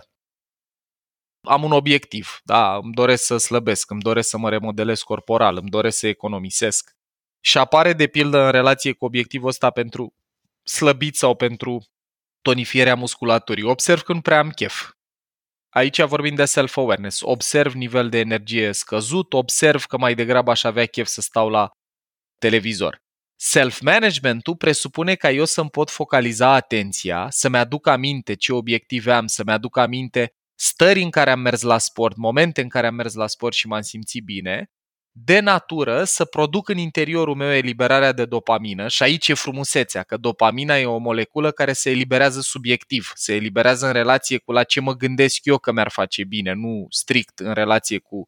am 1.47 1.63
un 1.63 1.73
obiectiv, 1.73 2.41
da, 2.45 2.77
îmi 2.77 2.93
doresc 2.93 3.25
să 3.25 3.37
slăbesc, 3.37 3.91
îmi 3.91 4.01
doresc 4.01 4.29
să 4.29 4.39
mă 4.39 4.51
remodelez 4.51 5.03
corporal, 5.03 5.57
îmi 5.57 5.71
doresc 5.71 5.99
să 5.99 6.07
economisesc. 6.07 6.91
Și 7.41 7.59
apare 7.59 7.93
de 7.93 8.07
pildă 8.07 8.39
în 8.45 8.51
relație 8.51 8.93
cu 8.93 9.05
obiectivul 9.05 9.49
ăsta 9.49 9.71
pentru 9.71 10.15
slăbit 10.63 11.17
sau 11.17 11.35
pentru 11.35 11.85
tonifierea 12.43 12.95
musculaturii. 12.95 13.65
Observ 13.65 14.01
că 14.01 14.13
nu 14.13 14.21
prea 14.21 14.39
am 14.39 14.51
chef. 14.51 14.91
Aici 15.69 16.03
vorbim 16.03 16.35
de 16.35 16.45
self-awareness. 16.45 17.21
Observ 17.23 17.73
nivel 17.73 18.09
de 18.09 18.19
energie 18.19 18.73
scăzut, 18.73 19.33
observ 19.33 19.85
că 19.85 19.99
mai 19.99 20.15
degrabă 20.15 20.51
aș 20.51 20.65
avea 20.65 20.87
chef 20.87 21.07
să 21.07 21.21
stau 21.21 21.49
la 21.49 21.71
televizor. 22.39 23.05
Self-managementul 23.39 24.57
presupune 24.57 25.15
ca 25.15 25.31
eu 25.31 25.45
să-mi 25.45 25.71
pot 25.71 25.91
focaliza 25.91 26.53
atenția, 26.53 27.27
să-mi 27.31 27.57
aduc 27.57 27.87
aminte 27.87 28.35
ce 28.35 28.53
obiective 28.53 29.13
am, 29.13 29.27
să-mi 29.27 29.53
aduc 29.53 29.77
aminte 29.77 30.33
stări 30.59 31.03
în 31.03 31.11
care 31.11 31.31
am 31.31 31.41
mers 31.41 31.61
la 31.61 31.79
sport, 31.79 32.17
momente 32.17 32.61
în 32.61 32.69
care 32.69 32.87
am 32.87 32.95
mers 32.95 33.15
la 33.15 33.27
sport 33.27 33.55
și 33.55 33.67
m-am 33.67 33.81
simțit 33.81 34.25
bine, 34.25 34.71
de 35.19 35.41
natură 35.41 36.05
să 36.05 36.25
produc 36.25 36.69
în 36.69 36.79
interiorul 36.79 37.35
meu 37.35 37.53
eliberarea 37.53 38.13
de 38.13 38.25
dopamină 38.25 38.89
și 38.89 39.03
aici 39.03 39.29
e 39.29 39.35
frumusețea, 39.35 40.03
că 40.03 40.17
dopamina 40.17 40.77
e 40.77 40.87
o 40.87 40.99
moleculă 40.99 41.51
care 41.51 41.73
se 41.73 41.91
eliberează 41.91 42.41
subiectiv, 42.41 43.11
se 43.15 43.35
eliberează 43.35 43.87
în 43.87 43.93
relație 43.93 44.39
cu 44.39 44.53
la 44.53 44.65
ce 44.65 44.81
mă 44.81 44.93
gândesc 44.95 45.45
eu 45.45 45.59
că 45.59 45.73
mi-ar 45.73 45.91
face 45.91 46.25
bine, 46.25 46.53
nu 46.53 46.87
strict 46.89 47.39
în 47.39 47.53
relație 47.53 47.99
cu, 47.99 48.25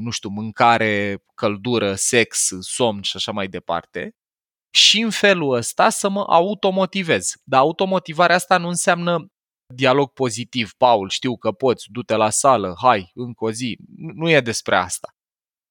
nu 0.00 0.10
știu, 0.10 0.28
mâncare, 0.28 1.22
căldură, 1.34 1.94
sex, 1.94 2.48
somn 2.60 3.02
și 3.02 3.16
așa 3.16 3.32
mai 3.32 3.48
departe. 3.48 4.10
Și 4.74 5.00
în 5.00 5.10
felul 5.10 5.54
ăsta 5.54 5.88
să 5.88 6.08
mă 6.08 6.24
automotivez. 6.28 7.32
Dar 7.44 7.60
automotivarea 7.60 8.36
asta 8.36 8.58
nu 8.58 8.68
înseamnă 8.68 9.26
dialog 9.74 10.12
pozitiv, 10.12 10.72
Paul, 10.76 11.08
știu 11.08 11.36
că 11.36 11.52
poți, 11.52 11.86
du-te 11.90 12.14
la 12.14 12.30
sală, 12.30 12.74
hai, 12.80 13.10
încă 13.14 13.44
o 13.44 13.50
zi. 13.50 13.78
Nu 13.96 14.30
e 14.30 14.40
despre 14.40 14.76
asta. 14.76 15.16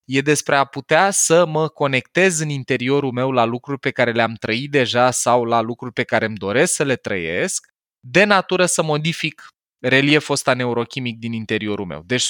E 0.06 0.22
despre 0.22 0.56
a 0.56 0.66
putea 0.66 1.12
să 1.12 1.46
mă 1.46 1.68
conectez 1.68 2.40
în 2.40 2.50
interiorul 2.50 3.12
meu 3.12 3.32
la 3.32 3.44
lucruri 3.44 3.80
pe 3.80 3.92
care 3.92 4.12
le-am 4.12 4.34
trăit 4.34 4.72
deja 4.72 5.12
sau 5.12 5.44
la 5.44 5.62
lucruri 5.62 5.94
pe 5.94 6.04
care 6.04 6.26
îmi 6.26 6.38
doresc 6.38 6.74
să 6.74 6.84
le 6.84 6.96
trăiesc, 6.96 7.68
de 8.00 8.24
natură 8.24 8.66
să 8.66 8.84
modific 8.84 9.42
relieful 9.80 10.34
ăsta 10.34 10.54
neurochimic 10.54 11.18
din 11.18 11.34
interiorul 11.34 11.86
meu. 11.86 12.04
Deci 12.06 12.28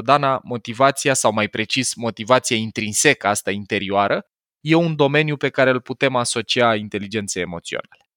100% 0.00 0.02
Dana, 0.02 0.40
motivația 0.44 1.14
sau 1.14 1.32
mai 1.32 1.48
precis 1.48 1.94
motivația 1.94 2.56
intrinsecă 2.56 3.26
asta 3.26 3.50
interioară 3.50 4.26
e 4.60 4.74
un 4.74 4.96
domeniu 4.96 5.36
pe 5.36 5.48
care 5.48 5.70
îl 5.70 5.80
putem 5.80 6.16
asocia 6.16 6.74
inteligenței 6.74 7.42
emoționale. 7.42 8.07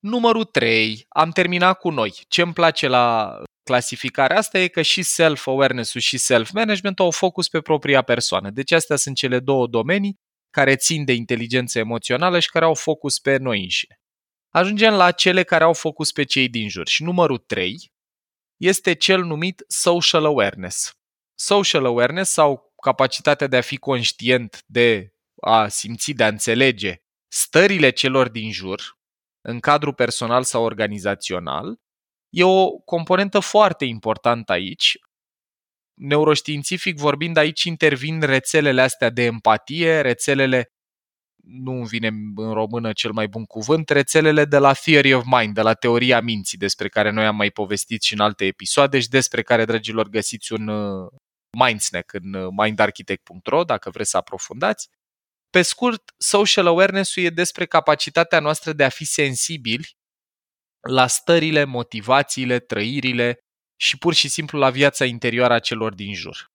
Numărul 0.00 0.44
3, 0.44 1.06
am 1.08 1.30
terminat 1.30 1.78
cu 1.78 1.90
noi. 1.90 2.12
Ce 2.28 2.42
îmi 2.42 2.52
place 2.52 2.88
la 2.88 3.36
clasificarea 3.62 4.36
asta 4.36 4.58
e 4.58 4.68
că 4.68 4.82
și 4.82 5.02
self-awareness-ul 5.02 6.00
și 6.00 6.18
self-management 6.18 6.98
au 6.98 7.10
focus 7.10 7.48
pe 7.48 7.60
propria 7.60 8.02
persoană. 8.02 8.50
Deci 8.50 8.72
astea 8.72 8.96
sunt 8.96 9.16
cele 9.16 9.40
două 9.40 9.66
domenii 9.66 10.18
care 10.50 10.76
țin 10.76 11.04
de 11.04 11.12
inteligență 11.12 11.78
emoțională 11.78 12.38
și 12.38 12.50
care 12.50 12.64
au 12.64 12.74
focus 12.74 13.18
pe 13.18 13.36
noi 13.36 13.60
înșine. 13.60 14.00
Ajungem 14.48 14.94
la 14.94 15.10
cele 15.10 15.42
care 15.42 15.64
au 15.64 15.72
focus 15.72 16.12
pe 16.12 16.24
cei 16.24 16.48
din 16.48 16.68
jur. 16.68 16.88
Și 16.88 17.02
numărul 17.02 17.38
3 17.38 17.92
este 18.56 18.94
cel 18.94 19.24
numit 19.24 19.64
social 19.66 20.24
awareness. 20.24 20.92
Social 21.34 21.84
awareness 21.84 22.30
sau 22.30 22.72
capacitatea 22.82 23.46
de 23.46 23.56
a 23.56 23.60
fi 23.60 23.76
conștient, 23.76 24.62
de 24.66 25.14
a 25.40 25.68
simți, 25.68 26.12
de 26.12 26.24
a 26.24 26.28
înțelege 26.28 26.96
stările 27.32 27.90
celor 27.90 28.28
din 28.28 28.52
jur, 28.52 28.98
în 29.40 29.60
cadrul 29.60 29.94
personal 29.94 30.42
sau 30.42 30.64
organizațional, 30.64 31.76
e 32.30 32.44
o 32.44 32.70
componentă 32.70 33.38
foarte 33.38 33.84
importantă 33.84 34.52
aici. 34.52 34.98
Neuroștiințific 35.94 36.96
vorbind, 36.96 37.36
aici 37.36 37.62
intervin 37.62 38.20
rețelele 38.20 38.80
astea 38.80 39.10
de 39.10 39.22
empatie, 39.22 40.00
rețelele 40.00 40.70
nu 41.42 41.72
îmi 41.72 41.86
vine 41.86 42.06
în 42.34 42.52
română 42.52 42.92
cel 42.92 43.12
mai 43.12 43.28
bun 43.28 43.44
cuvânt, 43.44 43.88
rețelele 43.88 44.44
de 44.44 44.58
la 44.58 44.72
Theory 44.72 45.12
of 45.12 45.24
Mind, 45.38 45.54
de 45.54 45.60
la 45.60 45.74
teoria 45.74 46.20
minții, 46.20 46.58
despre 46.58 46.88
care 46.88 47.10
noi 47.10 47.26
am 47.26 47.36
mai 47.36 47.50
povestit 47.50 48.02
și 48.02 48.12
în 48.12 48.20
alte 48.20 48.44
episoade 48.44 49.00
și 49.00 49.08
despre 49.08 49.42
care, 49.42 49.64
dragilor, 49.64 50.08
găsiți 50.08 50.52
un 50.52 50.68
uh, 50.68 51.08
Mindsnack 51.58 52.12
în 52.12 52.34
uh, 52.34 52.48
mindarchitect.ro 52.56 53.64
dacă 53.64 53.90
vreți 53.90 54.10
să 54.10 54.16
aprofundați. 54.16 54.88
Pe 55.50 55.62
scurt, 55.62 56.14
social 56.16 56.66
awareness-ul 56.66 57.22
e 57.22 57.30
despre 57.30 57.66
capacitatea 57.66 58.40
noastră 58.40 58.72
de 58.72 58.84
a 58.84 58.88
fi 58.88 59.04
sensibili 59.04 59.96
la 60.80 61.06
stările, 61.06 61.64
motivațiile, 61.64 62.58
trăirile 62.58 63.38
și 63.76 63.98
pur 63.98 64.14
și 64.14 64.28
simplu 64.28 64.58
la 64.58 64.70
viața 64.70 65.04
interioară 65.04 65.52
a 65.54 65.58
celor 65.58 65.94
din 65.94 66.14
jur. 66.14 66.50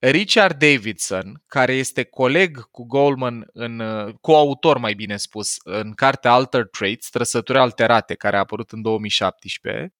Richard 0.00 0.58
Davidson, 0.58 1.42
care 1.46 1.72
este 1.72 2.04
coleg 2.04 2.70
cu 2.70 2.84
Goldman, 2.84 3.48
în, 3.52 3.82
coautor 4.20 4.78
mai 4.78 4.94
bine 4.94 5.16
spus, 5.16 5.56
în 5.62 5.94
cartea 5.94 6.32
Alter 6.32 6.66
Traits, 6.66 7.10
trăsături 7.10 7.58
alterate, 7.58 8.14
care 8.14 8.36
a 8.36 8.38
apărut 8.38 8.72
în 8.72 8.82
2017, 8.82 9.94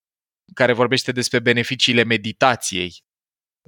care 0.55 0.73
vorbește 0.73 1.13
despre 1.13 1.39
beneficiile 1.39 2.03
meditației 2.03 3.03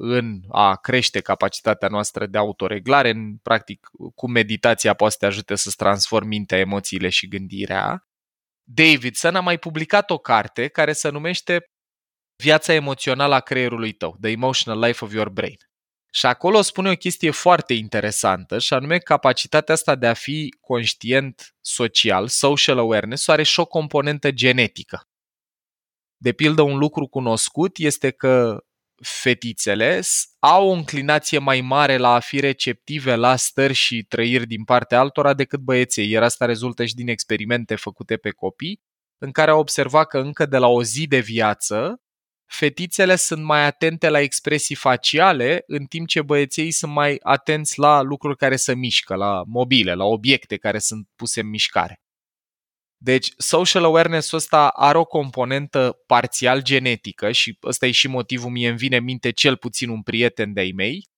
în 0.02 0.40
a 0.48 0.76
crește 0.76 1.20
capacitatea 1.20 1.88
noastră 1.88 2.26
de 2.26 2.38
autoreglare, 2.38 3.10
în 3.10 3.36
practic 3.36 3.88
cum 4.14 4.30
meditația 4.30 4.94
poate 4.94 5.12
să 5.12 5.18
te 5.20 5.26
ajute 5.26 5.54
să-ți 5.54 5.76
transformi 5.76 6.28
mintea, 6.28 6.58
emoțiile 6.58 7.08
și 7.08 7.28
gândirea. 7.28 8.08
Davidson 8.64 9.36
a 9.36 9.40
mai 9.40 9.58
publicat 9.58 10.10
o 10.10 10.18
carte 10.18 10.68
care 10.68 10.92
se 10.92 11.08
numește 11.08 11.64
Viața 12.40 12.72
emoțională 12.72 13.34
a 13.34 13.40
creierului 13.40 13.92
tău, 13.92 14.16
The 14.20 14.30
Emotional 14.30 14.84
Life 14.84 15.04
of 15.04 15.12
Your 15.12 15.28
Brain. 15.28 15.56
Și 16.12 16.26
acolo 16.26 16.60
spune 16.60 16.90
o 16.90 16.94
chestie 16.94 17.30
foarte 17.30 17.74
interesantă 17.74 18.58
și 18.58 18.74
anume 18.74 18.98
capacitatea 18.98 19.74
asta 19.74 19.94
de 19.94 20.06
a 20.06 20.14
fi 20.14 20.54
conștient 20.60 21.54
social, 21.60 22.28
social 22.28 22.78
awareness, 22.78 23.28
are 23.28 23.42
și 23.42 23.60
o 23.60 23.64
componentă 23.64 24.30
genetică. 24.30 25.08
De 26.16 26.32
pildă, 26.32 26.62
un 26.62 26.78
lucru 26.78 27.06
cunoscut 27.06 27.78
este 27.78 28.10
că 28.10 28.64
fetițele 29.00 30.00
au 30.38 30.68
o 30.68 30.72
înclinație 30.72 31.38
mai 31.38 31.60
mare 31.60 31.96
la 31.96 32.14
a 32.14 32.18
fi 32.18 32.40
receptive 32.40 33.14
la 33.14 33.36
stări 33.36 33.72
și 33.72 34.02
trăiri 34.02 34.46
din 34.46 34.64
partea 34.64 34.98
altora 34.98 35.34
decât 35.34 35.60
băieții, 35.60 36.10
iar 36.10 36.22
asta 36.22 36.44
rezultă 36.44 36.84
și 36.84 36.94
din 36.94 37.08
experimente 37.08 37.74
făcute 37.74 38.16
pe 38.16 38.30
copii, 38.30 38.80
în 39.18 39.30
care 39.30 39.50
au 39.50 39.58
observat 39.58 40.06
că 40.06 40.18
încă 40.18 40.46
de 40.46 40.56
la 40.56 40.66
o 40.66 40.82
zi 40.82 41.06
de 41.06 41.18
viață, 41.18 42.02
fetițele 42.46 43.16
sunt 43.16 43.42
mai 43.44 43.64
atente 43.64 44.08
la 44.08 44.20
expresii 44.20 44.74
faciale, 44.74 45.62
în 45.66 45.84
timp 45.84 46.08
ce 46.08 46.22
băieții 46.22 46.70
sunt 46.70 46.92
mai 46.92 47.18
atenți 47.22 47.78
la 47.78 48.00
lucruri 48.00 48.36
care 48.36 48.56
se 48.56 48.74
mișcă, 48.74 49.14
la 49.14 49.42
mobile, 49.46 49.94
la 49.94 50.04
obiecte 50.04 50.56
care 50.56 50.78
sunt 50.78 51.08
puse 51.16 51.40
în 51.40 51.48
mișcare. 51.48 52.00
Deci, 53.02 53.32
social 53.36 53.84
awareness-ul 53.84 54.38
ăsta 54.38 54.68
are 54.68 54.98
o 54.98 55.04
componentă 55.04 56.02
parțial 56.06 56.62
genetică 56.62 57.32
și 57.32 57.58
ăsta 57.62 57.86
e 57.86 57.90
și 57.90 58.08
motivul 58.08 58.50
mie 58.50 58.68
îmi 58.68 58.78
vine 58.78 58.96
în 58.96 59.04
minte 59.04 59.30
cel 59.30 59.56
puțin 59.56 59.88
un 59.88 60.02
prieten 60.02 60.52
de-ai 60.52 60.72
mei, 60.76 61.08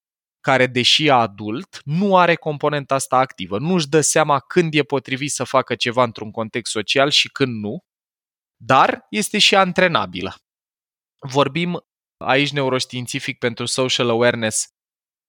care, 0.40 0.66
deși 0.66 1.06
e 1.06 1.12
adult, 1.12 1.80
nu 1.84 2.16
are 2.16 2.34
componenta 2.34 2.94
asta 2.94 3.16
activă. 3.16 3.58
Nu 3.58 3.74
își 3.74 3.88
dă 3.88 4.00
seama 4.00 4.38
când 4.38 4.74
e 4.74 4.82
potrivit 4.82 5.30
să 5.30 5.44
facă 5.44 5.74
ceva 5.74 6.02
într-un 6.02 6.30
context 6.30 6.72
social 6.72 7.10
și 7.10 7.28
când 7.28 7.62
nu, 7.62 7.78
dar 8.56 9.06
este 9.10 9.38
și 9.38 9.54
antrenabilă. 9.54 10.34
Vorbim 11.18 11.80
aici 12.16 12.52
neuroștiințific 12.52 13.38
pentru 13.38 13.64
social 13.66 14.08
awareness 14.08 14.68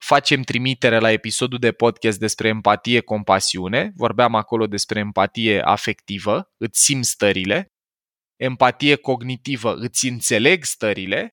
facem 0.05 0.41
trimitere 0.41 0.99
la 0.99 1.11
episodul 1.11 1.59
de 1.59 1.71
podcast 1.71 2.19
despre 2.19 2.47
empatie, 2.47 2.99
compasiune. 2.99 3.91
Vorbeam 3.95 4.35
acolo 4.35 4.67
despre 4.67 4.99
empatie 4.99 5.61
afectivă, 5.61 6.51
îți 6.57 6.83
simți 6.83 7.09
stările, 7.09 7.67
empatie 8.35 8.95
cognitivă, 8.95 9.75
îți 9.75 10.07
înțeleg 10.07 10.63
stările 10.63 11.29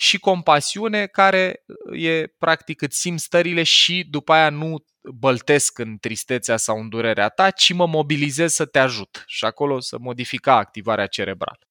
și 0.00 0.18
compasiune 0.18 1.06
care 1.06 1.64
e 1.92 2.26
practic 2.26 2.82
îți 2.82 2.98
simți 2.98 3.24
stările 3.24 3.62
și 3.62 4.06
după 4.10 4.32
aia 4.32 4.50
nu 4.50 4.84
băltesc 5.14 5.78
în 5.78 5.98
tristețea 5.98 6.56
sau 6.56 6.80
în 6.80 6.88
durerea 6.88 7.28
ta, 7.28 7.50
ci 7.50 7.72
mă 7.72 7.86
mobilizez 7.86 8.52
să 8.52 8.66
te 8.66 8.78
ajut 8.78 9.24
și 9.26 9.44
acolo 9.44 9.80
să 9.80 9.98
modifica 9.98 10.56
activarea 10.56 11.06
cerebrală. 11.06 11.69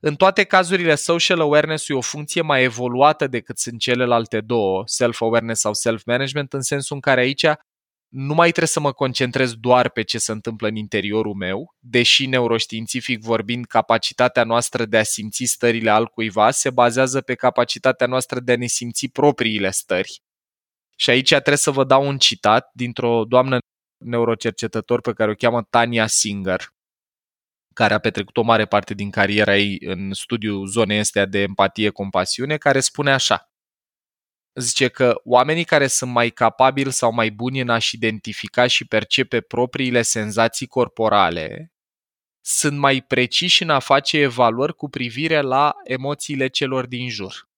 În 0.00 0.16
toate 0.16 0.44
cazurile, 0.44 0.94
social 0.94 1.40
awareness 1.40 1.88
e 1.88 1.94
o 1.94 2.00
funcție 2.00 2.40
mai 2.40 2.62
evoluată 2.62 3.26
decât 3.26 3.58
sunt 3.58 3.80
celelalte 3.80 4.40
două, 4.40 4.82
self-awareness 4.86 5.60
sau 5.60 5.74
self-management, 5.74 6.52
în 6.52 6.60
sensul 6.60 6.94
în 6.94 7.00
care 7.00 7.20
aici 7.20 7.46
nu 8.08 8.34
mai 8.34 8.48
trebuie 8.48 8.68
să 8.68 8.80
mă 8.80 8.92
concentrez 8.92 9.54
doar 9.54 9.88
pe 9.90 10.02
ce 10.02 10.18
se 10.18 10.32
întâmplă 10.32 10.68
în 10.68 10.76
interiorul 10.76 11.34
meu, 11.34 11.74
deși 11.78 12.26
neuroștiințific 12.26 13.20
vorbind, 13.20 13.66
capacitatea 13.66 14.44
noastră 14.44 14.84
de 14.84 14.98
a 14.98 15.02
simți 15.02 15.44
stările 15.44 15.90
altcuiva 15.90 16.50
se 16.50 16.70
bazează 16.70 17.20
pe 17.20 17.34
capacitatea 17.34 18.06
noastră 18.06 18.40
de 18.40 18.52
a 18.52 18.56
ne 18.56 18.66
simți 18.66 19.06
propriile 19.06 19.70
stări. 19.70 20.22
Și 20.96 21.10
aici 21.10 21.28
trebuie 21.28 21.56
să 21.56 21.70
vă 21.70 21.84
dau 21.84 22.06
un 22.06 22.18
citat 22.18 22.70
dintr-o 22.72 23.24
doamnă 23.24 23.58
neurocercetător 24.04 25.00
pe 25.00 25.12
care 25.12 25.30
o 25.30 25.34
cheamă 25.34 25.62
Tania 25.70 26.06
Singer, 26.06 26.72
care 27.78 27.94
a 27.94 27.98
petrecut 27.98 28.36
o 28.36 28.42
mare 28.42 28.66
parte 28.66 28.94
din 28.94 29.10
cariera 29.10 29.56
ei 29.56 29.78
în 29.80 30.12
studiul 30.12 30.66
zonei 30.66 30.98
astea 30.98 31.24
de 31.26 31.38
empatie, 31.38 31.90
compasiune, 31.90 32.56
care 32.56 32.80
spune 32.80 33.12
așa. 33.12 33.52
Zice 34.54 34.88
că 34.88 35.20
oamenii 35.24 35.64
care 35.64 35.86
sunt 35.86 36.10
mai 36.10 36.30
capabili 36.30 36.92
sau 36.92 37.12
mai 37.12 37.30
buni 37.30 37.60
în 37.60 37.68
a-și 37.68 37.94
identifica 37.94 38.66
și 38.66 38.84
percepe 38.84 39.40
propriile 39.40 40.02
senzații 40.02 40.66
corporale 40.66 41.72
sunt 42.40 42.78
mai 42.78 43.02
preciși 43.02 43.62
în 43.62 43.70
a 43.70 43.78
face 43.78 44.18
evaluări 44.18 44.74
cu 44.74 44.88
privire 44.88 45.40
la 45.40 45.74
emoțiile 45.84 46.48
celor 46.48 46.86
din 46.86 47.08
jur. 47.08 47.48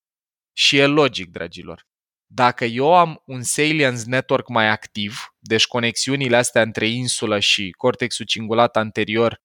Și 0.53 0.77
e 0.77 0.85
logic, 0.85 1.31
dragilor. 1.31 1.87
Dacă 2.25 2.65
eu 2.65 2.95
am 2.95 3.21
un 3.25 3.43
salience 3.43 4.03
network 4.05 4.47
mai 4.47 4.67
activ, 4.67 5.35
deci 5.39 5.67
conexiunile 5.67 6.35
astea 6.35 6.61
între 6.61 6.87
insulă 6.87 7.39
și 7.39 7.71
cortexul 7.77 8.25
cingulat 8.25 8.77
anterior 8.77 9.41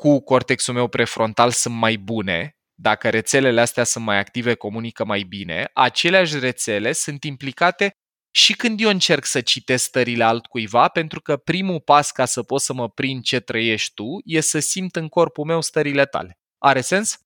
cu 0.00 0.20
cortexul 0.20 0.74
meu 0.74 0.88
prefrontal 0.88 1.50
sunt 1.50 1.74
mai 1.74 1.96
bune, 1.96 2.56
dacă 2.74 3.08
rețelele 3.08 3.60
astea 3.60 3.84
sunt 3.84 4.04
mai 4.04 4.18
active, 4.18 4.54
comunică 4.54 5.04
mai 5.04 5.22
bine, 5.22 5.70
aceleași 5.74 6.38
rețele 6.38 6.92
sunt 6.92 7.24
implicate 7.24 7.90
și 8.34 8.56
când 8.56 8.80
eu 8.80 8.88
încerc 8.88 9.24
să 9.24 9.40
citesc 9.40 9.84
stările 9.84 10.24
altcuiva, 10.24 10.88
pentru 10.88 11.20
că 11.20 11.36
primul 11.36 11.80
pas 11.80 12.10
ca 12.10 12.24
să 12.24 12.42
pot 12.42 12.60
să 12.60 12.72
mă 12.72 12.88
prind 12.88 13.22
ce 13.22 13.40
trăiești 13.40 13.94
tu 13.94 14.04
e 14.24 14.40
să 14.40 14.58
simt 14.58 14.96
în 14.96 15.08
corpul 15.08 15.44
meu 15.44 15.60
stările 15.60 16.04
tale. 16.04 16.32
Are 16.58 16.80
sens? 16.80 17.18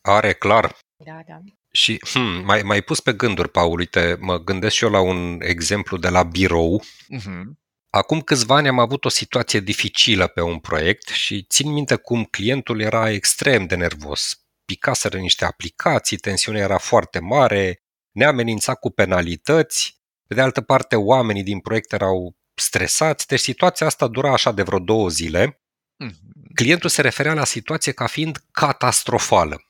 Are, 0.00 0.32
clar. 0.34 0.76
Da, 1.04 1.20
da. 1.26 1.38
Și 1.70 1.98
hmm, 2.12 2.44
mai, 2.44 2.62
mai 2.62 2.82
pus 2.82 3.00
pe 3.00 3.12
gânduri, 3.12 3.50
Paul, 3.50 3.78
uite, 3.78 4.16
mă 4.20 4.38
gândesc 4.38 4.74
și 4.74 4.84
eu 4.84 4.90
la 4.90 5.00
un 5.00 5.38
exemplu 5.40 5.96
de 5.96 6.08
la 6.08 6.22
birou. 6.22 6.82
Uh-huh. 6.82 7.65
Acum 7.96 8.20
câțiva 8.20 8.54
ani 8.56 8.68
am 8.68 8.78
avut 8.78 9.04
o 9.04 9.08
situație 9.08 9.60
dificilă 9.60 10.26
pe 10.26 10.40
un 10.40 10.58
proiect 10.58 11.08
și 11.08 11.42
țin 11.42 11.72
minte 11.72 11.96
cum 11.96 12.24
clientul 12.24 12.80
era 12.80 13.10
extrem 13.10 13.66
de 13.66 13.74
nervos. 13.74 14.40
Picaseră 14.64 15.18
niște 15.18 15.44
aplicații, 15.44 16.16
tensiunea 16.16 16.62
era 16.62 16.78
foarte 16.78 17.18
mare, 17.18 17.82
ne 18.12 18.24
amenința 18.24 18.74
cu 18.74 18.90
penalități. 18.90 20.00
Pe 20.26 20.34
de 20.34 20.40
altă 20.40 20.60
parte, 20.60 20.96
oamenii 20.96 21.42
din 21.42 21.60
proiect 21.60 21.92
erau 21.92 22.36
stresați, 22.54 23.26
deci 23.26 23.40
situația 23.40 23.86
asta 23.86 24.08
dura 24.08 24.32
așa 24.32 24.52
de 24.52 24.62
vreo 24.62 24.78
două 24.78 25.08
zile. 25.08 25.60
Mhm. 25.96 26.14
Clientul 26.54 26.90
se 26.90 27.00
referea 27.00 27.34
la 27.34 27.44
situație 27.44 27.92
ca 27.92 28.06
fiind 28.06 28.44
catastrofală. 28.50 29.64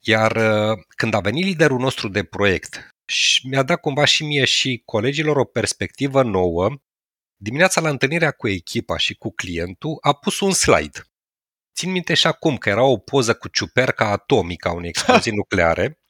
Iar 0.00 0.36
uh, 0.36 0.78
când 0.96 1.14
a 1.14 1.20
venit 1.20 1.44
liderul 1.44 1.78
nostru 1.78 2.08
de 2.08 2.24
proiect 2.24 2.88
și 3.06 3.48
mi-a 3.48 3.62
dat 3.62 3.80
cumva 3.80 4.04
și 4.04 4.24
mie 4.24 4.44
și 4.44 4.82
colegilor 4.84 5.36
o 5.36 5.44
perspectivă 5.44 6.22
nouă, 6.22 6.78
Dimineața 7.36 7.80
la 7.80 7.88
întâlnirea 7.88 8.30
cu 8.30 8.48
echipa 8.48 8.96
și 8.96 9.14
cu 9.14 9.32
clientul 9.32 9.98
a 10.00 10.12
pus 10.12 10.40
un 10.40 10.52
slide. 10.52 11.00
Țin 11.74 11.90
minte 11.90 12.14
și 12.14 12.26
acum 12.26 12.56
că 12.56 12.68
era 12.68 12.82
o 12.82 12.98
poză 12.98 13.34
cu 13.34 13.48
ciuperca 13.48 14.08
atomică 14.08 14.68
a 14.68 14.72
unei 14.72 14.88
explozii 14.88 15.32
nucleare. 15.42 16.00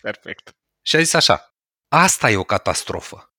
Perfect. 0.00 0.56
Și 0.82 0.96
a 0.96 0.98
zis 0.98 1.12
așa, 1.12 1.54
asta 1.88 2.30
e 2.30 2.36
o 2.36 2.44
catastrofă. 2.44 3.34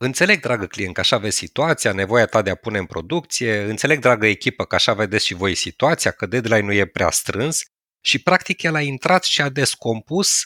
Înțeleg, 0.00 0.40
dragă 0.40 0.66
client, 0.66 0.94
că 0.94 1.00
așa 1.00 1.18
vezi 1.18 1.36
situația, 1.36 1.92
nevoia 1.92 2.26
ta 2.26 2.42
de 2.42 2.50
a 2.50 2.54
pune 2.54 2.78
în 2.78 2.86
producție, 2.86 3.62
înțeleg, 3.62 4.00
dragă 4.00 4.26
echipă, 4.26 4.64
că 4.64 4.74
așa 4.74 4.94
vedeți 4.94 5.24
și 5.26 5.34
voi 5.34 5.54
situația, 5.54 6.10
că 6.10 6.26
deadline 6.26 6.60
nu 6.60 6.72
e 6.72 6.86
prea 6.86 7.10
strâns 7.10 7.62
și 8.04 8.22
practic 8.22 8.62
el 8.62 8.74
a 8.74 8.80
intrat 8.80 9.24
și 9.24 9.40
a 9.40 9.48
descompus 9.48 10.42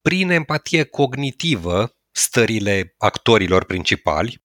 prin 0.00 0.30
empatie 0.30 0.84
cognitivă 0.84 1.96
stările 2.10 2.94
actorilor 2.98 3.64
principali, 3.64 4.43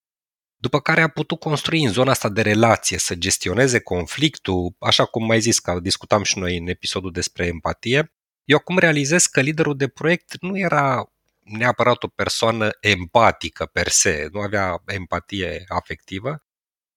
după 0.60 0.80
care 0.80 1.00
a 1.00 1.08
putut 1.08 1.38
construi 1.38 1.84
în 1.84 1.92
zona 1.92 2.10
asta 2.10 2.28
de 2.28 2.42
relație, 2.42 2.98
să 2.98 3.14
gestioneze 3.14 3.80
conflictul, 3.80 4.74
așa 4.78 5.04
cum 5.04 5.26
mai 5.26 5.40
zis 5.40 5.58
că 5.58 5.78
discutam 5.82 6.22
și 6.22 6.38
noi 6.38 6.56
în 6.56 6.68
episodul 6.68 7.12
despre 7.12 7.46
empatie. 7.46 8.12
Eu 8.44 8.56
acum 8.56 8.78
realizez 8.78 9.26
că 9.26 9.40
liderul 9.40 9.76
de 9.76 9.88
proiect 9.88 10.40
nu 10.40 10.58
era 10.58 11.12
neapărat 11.40 12.02
o 12.02 12.08
persoană 12.08 12.70
empatică 12.80 13.66
per 13.66 13.88
se, 13.88 14.28
nu 14.32 14.40
avea 14.40 14.82
empatie 14.86 15.64
afectivă, 15.68 16.44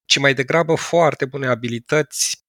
ci 0.04 0.18
mai 0.18 0.34
degrabă 0.34 0.74
foarte 0.74 1.24
bune 1.24 1.46
abilități 1.46 2.43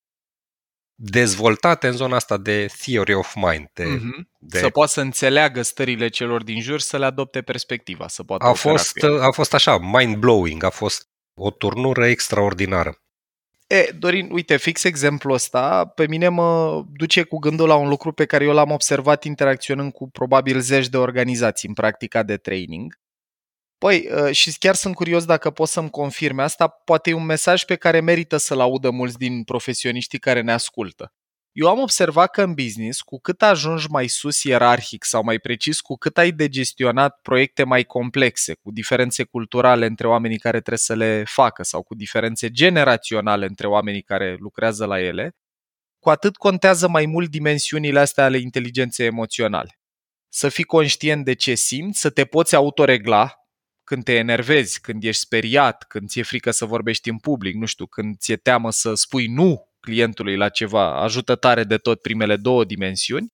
dezvoltate 0.96 1.88
în 1.88 1.94
zona 1.94 2.16
asta 2.16 2.38
de 2.38 2.66
theory 2.82 3.14
of 3.14 3.36
mind. 3.36 3.70
De, 3.74 3.84
mm-hmm. 3.84 4.28
de... 4.40 4.58
Să 4.58 4.70
poată 4.70 4.92
să 4.92 5.02
înțeleagă 5.02 5.62
stările 5.62 6.08
celor 6.08 6.44
din 6.44 6.62
jur, 6.62 6.80
să 6.80 6.98
le 6.98 7.06
adopte 7.06 7.42
perspectiva, 7.42 8.08
să 8.08 8.24
poată 8.24 8.46
a 8.46 8.54
fost, 8.54 9.04
a 9.22 9.32
fost 9.32 9.54
așa, 9.54 9.78
mind-blowing, 9.78 10.64
a 10.64 10.70
fost 10.70 11.10
o 11.34 11.52
turnură 11.52 12.06
extraordinară. 12.06 13.00
E, 13.68 13.92
Dorin, 14.00 14.30
uite, 14.32 14.58
fix 14.58 14.84
exemplul 14.84 15.34
ăsta 15.34 15.86
pe 15.86 16.08
mine 16.08 16.28
mă 16.28 16.84
duce 16.94 17.24
cu 17.24 17.38
gândul 17.38 17.68
la 17.68 17.76
un 17.76 17.88
lucru 17.88 18.12
pe 18.12 18.26
care 18.26 18.44
eu 18.44 18.54
l-am 18.54 18.72
observat 18.72 19.24
interacționând 19.24 19.92
cu 19.92 20.10
probabil 20.10 20.60
zeci 20.60 20.88
de 20.88 20.98
organizații 20.98 21.68
în 21.68 21.74
practica 21.74 22.24
de 22.24 22.38
training. 22.38 23.00
Păi, 23.86 24.08
ă, 24.12 24.32
și 24.32 24.58
chiar 24.58 24.76
sunt 24.76 24.96
curios 24.96 25.26
dacă 25.26 25.50
poți 25.52 25.72
să-mi 25.72 25.90
confirme 25.90 26.42
asta, 26.42 26.68
poate 26.68 27.10
e 27.10 27.14
un 27.14 27.26
mesaj 27.26 27.64
pe 27.64 27.76
care 27.76 28.00
merită 28.00 28.38
să-l 28.38 28.60
audă 28.60 28.90
mulți 28.90 29.18
din 29.18 29.44
profesioniștii 29.44 30.20
care 30.20 30.42
ne 30.42 30.52
ascultă. 30.52 31.14
Eu 31.52 31.68
am 31.68 31.80
observat 31.80 32.32
că 32.32 32.42
în 32.42 32.54
business, 32.54 33.02
cu 33.02 33.20
cât 33.20 33.42
ajungi 33.42 33.86
mai 33.90 34.08
sus 34.08 34.44
ierarhic 34.44 35.04
sau 35.04 35.24
mai 35.24 35.40
precis, 35.40 35.80
cu 35.82 35.96
cât 35.96 36.18
ai 36.18 36.32
de 36.32 36.50
gestionat 36.50 37.20
proiecte 37.22 37.64
mai 37.64 37.84
complexe, 37.84 38.54
cu 38.54 38.72
diferențe 38.72 39.24
culturale 39.24 39.86
între 39.86 40.08
oamenii 40.08 40.40
care 40.40 40.58
trebuie 40.58 40.78
să 40.78 40.96
le 40.96 41.24
facă 41.28 41.64
sau 41.64 41.84
cu 41.84 41.96
diferențe 41.96 42.50
generaționale 42.50 43.46
între 43.46 43.68
oamenii 43.68 44.02
care 44.02 44.36
lucrează 44.40 44.86
la 44.86 45.02
ele, 45.02 45.36
cu 46.00 46.10
atât 46.10 46.36
contează 46.36 46.88
mai 46.88 47.06
mult 47.06 47.30
dimensiunile 47.30 48.00
astea 48.00 48.24
ale 48.24 48.38
inteligenței 48.38 49.06
emoționale. 49.06 49.80
Să 50.30 50.50
fii 50.50 50.64
conștient 50.64 51.26
de 51.26 51.34
ce 51.34 51.56
simți, 51.56 52.00
să 52.00 52.10
te 52.10 52.26
poți 52.26 52.56
autoregla 52.56 53.45
când 53.86 54.04
te 54.04 54.14
enervezi, 54.14 54.82
când 54.82 55.04
ești 55.04 55.22
speriat, 55.22 55.84
când 55.84 56.10
ți-e 56.10 56.24
frică 56.24 56.52
să 56.52 56.66
vorbești 56.66 57.10
în 57.10 57.18
public, 57.18 57.56
nu 57.56 57.66
știu, 57.66 57.86
când 57.86 58.18
ți-e 58.18 58.36
teamă 58.36 58.72
să 58.72 58.94
spui 58.94 59.28
nu 59.28 59.70
clientului 59.80 60.36
la 60.36 60.50
ceva, 60.50 61.02
ajută 61.02 61.36
tare 61.36 61.64
de 61.64 61.78
tot 61.78 62.02
primele 62.02 62.36
două 62.36 62.66
dimensiuni. 62.66 63.34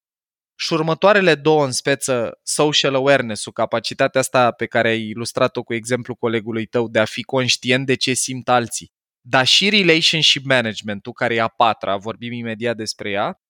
Și 0.55 0.73
următoarele 0.73 1.35
două 1.35 1.65
în 1.65 1.71
speță, 1.71 2.39
social 2.43 2.95
awareness-ul, 2.95 3.51
capacitatea 3.51 4.19
asta 4.19 4.51
pe 4.51 4.65
care 4.65 4.89
ai 4.89 5.07
ilustrat-o 5.07 5.63
cu 5.63 5.73
exemplu 5.73 6.15
colegului 6.15 6.65
tău 6.65 6.87
de 6.87 6.99
a 6.99 7.05
fi 7.05 7.23
conștient 7.23 7.85
de 7.85 7.95
ce 7.95 8.13
simt 8.13 8.49
alții, 8.49 8.91
dar 9.21 9.45
și 9.45 9.69
relationship 9.69 10.45
management-ul, 10.45 11.13
care 11.13 11.35
e 11.35 11.41
a 11.41 11.47
patra, 11.47 11.97
vorbim 11.97 12.31
imediat 12.31 12.75
despre 12.75 13.09
ea, 13.09 13.41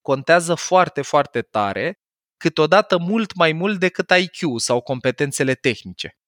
contează 0.00 0.54
foarte, 0.54 1.02
foarte 1.02 1.40
tare, 1.42 2.00
câteodată 2.36 2.98
mult 2.98 3.34
mai 3.34 3.52
mult 3.52 3.78
decât 3.78 4.10
IQ 4.10 4.58
sau 4.58 4.80
competențele 4.80 5.54
tehnice 5.54 6.19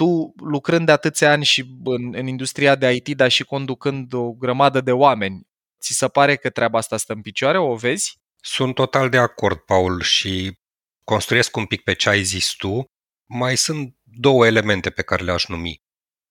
tu 0.00 0.32
lucrând 0.36 0.86
de 0.86 0.92
atâția 0.92 1.30
ani 1.30 1.44
și 1.44 1.64
în, 1.84 2.14
în 2.14 2.26
industria 2.26 2.74
de 2.74 2.92
IT, 2.92 3.16
dar 3.16 3.30
și 3.30 3.44
conducând 3.44 4.12
o 4.12 4.32
grămadă 4.32 4.80
de 4.80 4.92
oameni, 4.92 5.46
ți 5.80 5.92
se 5.92 6.08
pare 6.08 6.36
că 6.36 6.50
treaba 6.50 6.78
asta 6.78 6.96
stă 6.96 7.12
în 7.12 7.20
picioare? 7.20 7.58
O 7.58 7.74
vezi? 7.74 8.18
Sunt 8.42 8.74
total 8.74 9.08
de 9.08 9.16
acord, 9.16 9.58
Paul, 9.58 10.00
și 10.00 10.58
construiesc 11.04 11.56
un 11.56 11.66
pic 11.66 11.82
pe 11.82 11.94
ce 11.94 12.08
ai 12.08 12.22
zis 12.22 12.52
tu. 12.52 12.84
Mai 13.26 13.56
sunt 13.56 13.94
două 14.02 14.46
elemente 14.46 14.90
pe 14.90 15.02
care 15.02 15.24
le-aș 15.24 15.46
numi. 15.46 15.82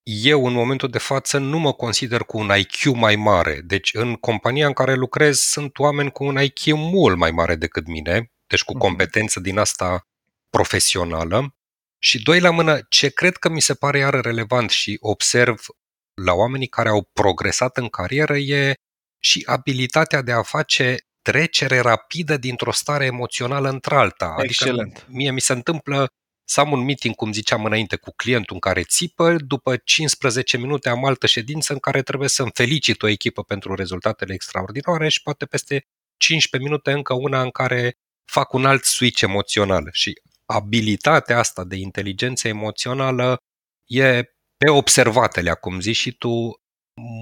Eu, 0.03 0.45
în 0.45 0.53
momentul 0.53 0.89
de 0.89 0.97
față, 0.97 1.37
nu 1.37 1.59
mă 1.59 1.73
consider 1.73 2.23
cu 2.23 2.37
un 2.37 2.51
IQ 2.57 2.95
mai 2.95 3.15
mare. 3.15 3.61
Deci, 3.63 3.93
în 3.93 4.15
compania 4.15 4.67
în 4.67 4.73
care 4.73 4.93
lucrez, 4.93 5.37
sunt 5.37 5.79
oameni 5.79 6.11
cu 6.11 6.23
un 6.23 6.41
IQ 6.41 6.65
mult 6.75 7.17
mai 7.17 7.31
mare 7.31 7.55
decât 7.55 7.87
mine, 7.87 8.31
deci 8.47 8.63
cu 8.63 8.71
mhm. 8.71 8.81
competență 8.81 9.39
din 9.39 9.57
asta 9.57 10.07
profesională. 10.49 11.53
Și 11.99 12.21
doi 12.21 12.39
la 12.39 12.49
mână, 12.49 12.79
ce 12.89 13.09
cred 13.09 13.37
că 13.37 13.49
mi 13.49 13.61
se 13.61 13.73
pare 13.73 13.97
iară 13.97 14.19
relevant 14.19 14.69
și 14.69 14.97
observ 15.01 15.65
la 16.13 16.33
oamenii 16.33 16.67
care 16.67 16.89
au 16.89 17.09
progresat 17.13 17.77
în 17.77 17.87
carieră 17.87 18.37
e 18.37 18.73
și 19.19 19.43
abilitatea 19.45 20.21
de 20.21 20.31
a 20.31 20.41
face 20.41 20.97
trecere 21.21 21.79
rapidă 21.79 22.37
dintr-o 22.37 22.71
stare 22.71 23.05
emoțională 23.05 23.69
într-alta. 23.69 24.25
Adică 24.25 24.43
Excelent. 24.43 24.95
Adică 24.95 25.11
mie 25.11 25.31
mi 25.31 25.41
se 25.41 25.53
întâmplă 25.53 26.07
să 26.49 26.59
am 26.59 26.71
un 26.71 26.83
meeting, 26.83 27.15
cum 27.15 27.31
ziceam 27.31 27.65
înainte, 27.65 27.95
cu 27.95 28.11
clientul 28.15 28.53
în 28.53 28.59
care 28.59 28.83
țipă, 28.83 29.35
după 29.37 29.77
15 29.77 30.57
minute 30.57 30.89
am 30.89 31.05
altă 31.05 31.27
ședință 31.27 31.73
în 31.73 31.79
care 31.79 32.01
trebuie 32.01 32.29
să-mi 32.29 32.51
felicit 32.53 33.01
o 33.01 33.07
echipă 33.07 33.43
pentru 33.43 33.75
rezultatele 33.75 34.33
extraordinare 34.33 35.09
și 35.09 35.21
poate 35.21 35.45
peste 35.45 35.85
15 36.17 36.69
minute 36.69 36.91
încă 36.91 37.13
una 37.13 37.41
în 37.41 37.49
care 37.49 37.97
fac 38.25 38.53
un 38.53 38.65
alt 38.65 38.83
switch 38.83 39.21
emoțional. 39.21 39.89
Și 39.91 40.21
abilitatea 40.53 41.37
asta 41.37 41.63
de 41.63 41.75
inteligență 41.75 42.47
emoțională 42.47 43.37
e 43.85 44.23
pe 44.57 44.69
observatele, 44.69 45.53
cum 45.53 45.79
zici 45.79 45.95
și 45.95 46.11
tu, 46.11 46.51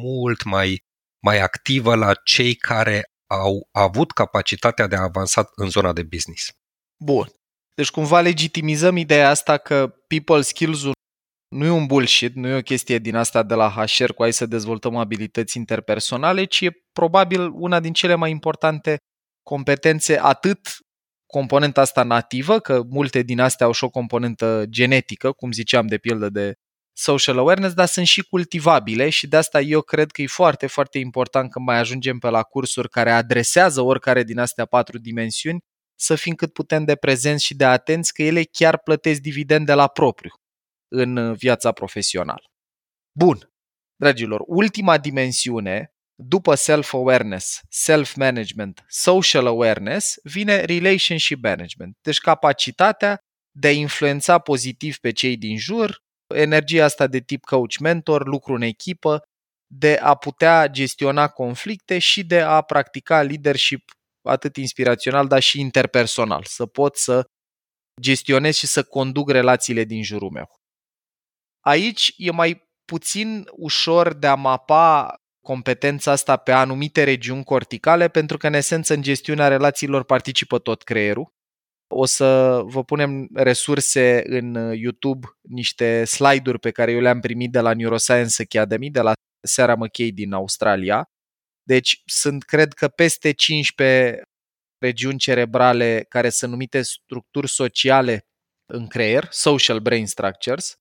mult 0.01 0.43
mai, 0.43 0.79
mai 1.25 1.39
activă 1.39 1.95
la 1.95 2.13
cei 2.13 2.55
care 2.55 3.03
au 3.29 3.69
avut 3.71 4.11
capacitatea 4.11 4.87
de 4.87 4.95
a 4.95 5.01
avansa 5.01 5.51
în 5.55 5.69
zona 5.69 5.93
de 5.93 6.03
business. 6.03 6.51
Bun. 7.03 7.27
Deci 7.75 7.91
cumva 7.91 8.21
legitimizăm 8.21 8.97
ideea 8.97 9.29
asta 9.29 9.57
că 9.57 9.87
people 10.07 10.41
skills-ul 10.41 10.93
nu 11.55 11.65
e 11.65 11.69
un 11.69 11.85
bullshit, 11.85 12.35
nu 12.35 12.47
e 12.47 12.57
o 12.57 12.61
chestie 12.61 12.97
din 12.97 13.15
asta 13.15 13.43
de 13.43 13.53
la 13.53 13.69
HR 13.69 14.11
cu 14.11 14.23
ai 14.23 14.33
să 14.33 14.45
dezvoltăm 14.45 14.95
abilități 14.95 15.57
interpersonale, 15.57 16.45
ci 16.45 16.61
e 16.61 16.71
probabil 16.91 17.49
una 17.53 17.79
din 17.79 17.93
cele 17.93 18.15
mai 18.15 18.31
importante 18.31 18.97
competențe 19.43 20.19
atât 20.19 20.59
componenta 21.27 21.81
asta 21.81 22.03
nativă, 22.03 22.59
că 22.59 22.83
multe 22.89 23.21
din 23.21 23.39
astea 23.39 23.65
au 23.65 23.71
și 23.71 23.83
o 23.83 23.89
componentă 23.89 24.65
genetică, 24.69 25.31
cum 25.31 25.51
ziceam 25.51 25.87
de 25.87 25.97
pildă 25.97 26.29
de 26.29 26.53
social 26.93 27.37
awareness, 27.37 27.73
dar 27.73 27.87
sunt 27.87 28.05
și 28.05 28.23
cultivabile 28.23 29.09
și 29.09 29.27
de 29.27 29.37
asta 29.37 29.61
eu 29.61 29.81
cred 29.81 30.11
că 30.11 30.21
e 30.21 30.27
foarte, 30.27 30.67
foarte 30.67 30.97
important 30.99 31.51
când 31.51 31.65
mai 31.65 31.77
ajungem 31.77 32.19
pe 32.19 32.29
la 32.29 32.43
cursuri 32.43 32.89
care 32.89 33.11
adresează 33.11 33.81
oricare 33.81 34.23
din 34.23 34.39
astea 34.39 34.65
patru 34.65 34.97
dimensiuni, 34.97 35.59
să 35.99 36.15
fim 36.15 36.33
cât 36.33 36.53
putem 36.53 36.83
de 36.85 36.95
prezenți 36.95 37.45
și 37.45 37.55
de 37.55 37.65
atenți 37.65 38.13
că 38.13 38.23
ele 38.23 38.43
chiar 38.43 38.77
plătesc 38.79 39.21
dividende 39.21 39.73
la 39.73 39.87
propriu 39.87 40.31
în 40.87 41.33
viața 41.33 41.71
profesională. 41.71 42.43
Bun, 43.11 43.51
dragilor, 43.95 44.43
ultima 44.45 44.97
dimensiune 44.97 45.91
după 46.19 46.55
self-awareness, 46.55 47.61
self-management, 47.69 48.85
social 48.87 49.45
awareness, 49.45 50.15
vine 50.23 50.59
relationship 50.61 51.43
management. 51.43 51.97
Deci 52.01 52.19
capacitatea 52.19 53.17
de 53.51 53.67
a 53.67 53.71
influența 53.71 54.39
pozitiv 54.39 54.97
pe 54.97 55.11
cei 55.11 55.37
din 55.37 55.57
jur, 55.57 55.97
energia 56.35 56.83
asta 56.83 57.07
de 57.07 57.19
tip 57.19 57.43
coach 57.43 57.77
mentor, 57.77 58.27
lucru 58.27 58.53
în 58.53 58.61
echipă, 58.61 59.21
de 59.67 59.97
a 60.01 60.15
putea 60.15 60.67
gestiona 60.67 61.27
conflicte 61.27 61.99
și 61.99 62.23
de 62.23 62.41
a 62.41 62.61
practica 62.61 63.21
leadership 63.21 63.91
atât 64.21 64.55
inspirațional, 64.55 65.27
dar 65.27 65.41
și 65.41 65.59
interpersonal, 65.59 66.43
să 66.43 66.65
pot 66.65 66.97
să 66.97 67.25
gestionez 68.01 68.55
și 68.55 68.67
să 68.67 68.83
conduc 68.83 69.29
relațiile 69.29 69.83
din 69.83 70.03
jurul 70.03 70.29
meu. 70.29 70.59
Aici 71.65 72.13
e 72.17 72.31
mai 72.31 72.69
puțin 72.85 73.47
ușor 73.51 74.13
de 74.13 74.27
a 74.27 74.35
mapa 74.35 75.15
competența 75.47 76.11
asta 76.11 76.37
pe 76.37 76.51
anumite 76.51 77.03
regiuni 77.03 77.43
corticale, 77.43 78.07
pentru 78.07 78.37
că, 78.37 78.47
în 78.47 78.53
esență, 78.53 78.93
în 78.93 79.01
gestiunea 79.01 79.47
relațiilor 79.47 80.03
participă 80.03 80.59
tot 80.59 80.83
creierul. 80.83 81.33
O 81.87 82.05
să 82.05 82.61
vă 82.65 82.83
punem 82.83 83.27
resurse 83.33 84.23
în 84.25 84.73
YouTube, 84.73 85.27
niște 85.41 86.05
slide-uri 86.05 86.59
pe 86.59 86.71
care 86.71 86.91
eu 86.91 86.99
le-am 86.99 87.19
primit 87.19 87.51
de 87.51 87.59
la 87.59 87.73
Neuroscience 87.73 88.41
Academy, 88.41 88.89
de 88.89 89.01
la 89.01 89.13
Sarah 89.47 89.77
McKay 89.77 90.11
din 90.11 90.33
Australia. 90.33 91.05
Deci 91.63 92.01
sunt, 92.05 92.43
cred 92.43 92.73
că, 92.73 92.87
peste 92.87 93.31
15 93.31 94.21
regiuni 94.77 95.17
cerebrale 95.17 96.05
care 96.09 96.29
sunt 96.29 96.51
numite 96.51 96.81
structuri 96.81 97.49
sociale 97.49 98.19
în 98.73 98.87
creier, 98.87 99.27
social 99.29 99.79
brain 99.79 100.07
structures, 100.07 100.75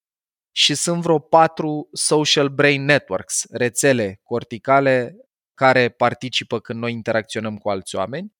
și 0.58 0.74
sunt 0.74 1.02
vreo 1.02 1.18
patru 1.18 1.88
social 1.92 2.48
brain 2.48 2.84
networks, 2.84 3.44
rețele 3.50 4.20
corticale 4.22 5.16
care 5.54 5.88
participă 5.88 6.60
când 6.60 6.78
noi 6.78 6.92
interacționăm 6.92 7.56
cu 7.56 7.68
alți 7.68 7.96
oameni. 7.96 8.32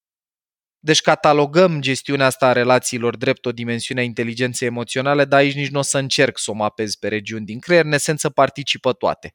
Deci 0.79 1.01
catalogăm 1.01 1.81
gestiunea 1.81 2.27
asta 2.27 2.47
a 2.47 2.53
relațiilor 2.53 3.17
drept 3.17 3.47
o 3.47 3.53
dimensiune 3.53 4.01
a 4.01 4.05
inteligenței 4.05 4.69
emoționale, 4.69 5.25
dar 5.25 5.39
aici 5.39 5.55
nici 5.55 5.71
nu 5.71 5.79
o 5.79 5.83
să 5.83 5.99
încerc 5.99 6.39
să 6.39 6.51
o 6.51 6.55
mapez 6.55 6.95
pe 6.95 7.09
regiuni 7.09 7.45
din 7.45 7.59
creier, 7.59 7.85
în 7.85 7.93
esență 7.93 8.31
participă 8.31 8.93
toate. 8.93 9.35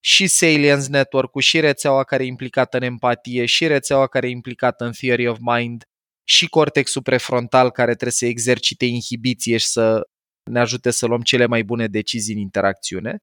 Și 0.00 0.26
Salience 0.26 0.88
Network-ul, 0.88 1.40
și 1.40 1.60
rețeaua 1.60 2.04
care 2.04 2.24
e 2.24 2.26
implicată 2.26 2.76
în 2.76 2.82
empatie, 2.82 3.46
și 3.46 3.66
rețeaua 3.66 4.06
care 4.06 4.26
e 4.26 4.30
implicată 4.30 4.84
în 4.84 4.92
Theory 4.92 5.26
of 5.26 5.38
Mind, 5.40 5.84
și 6.24 6.48
cortexul 6.48 7.02
prefrontal 7.02 7.70
care 7.70 7.90
trebuie 7.90 8.12
să 8.12 8.26
exercite 8.26 8.84
inhibiție 8.84 9.56
și 9.56 9.66
să 9.66 10.08
ne 10.48 10.60
ajute 10.60 10.90
să 10.90 11.06
luăm 11.06 11.20
cele 11.20 11.46
mai 11.46 11.62
bune 11.62 11.86
decizii 11.86 12.34
în 12.34 12.40
interacțiune. 12.40 13.18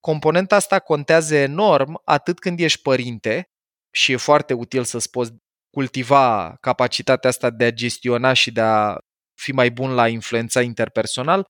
Componenta 0.00 0.56
asta 0.56 0.78
contează 0.78 1.34
enorm 1.34 2.00
atât 2.04 2.38
când 2.38 2.60
ești 2.60 2.82
părinte 2.82 3.50
și 3.90 4.12
e 4.12 4.16
foarte 4.16 4.54
util 4.54 4.84
să-ți 4.84 5.10
poți 5.10 5.32
cultiva 5.70 6.56
capacitatea 6.60 7.30
asta 7.30 7.50
de 7.50 7.64
a 7.64 7.70
gestiona 7.70 8.32
și 8.32 8.52
de 8.52 8.60
a 8.60 8.98
fi 9.34 9.52
mai 9.52 9.70
bun 9.70 9.94
la 9.94 10.08
influența 10.08 10.62
interpersonal. 10.62 11.44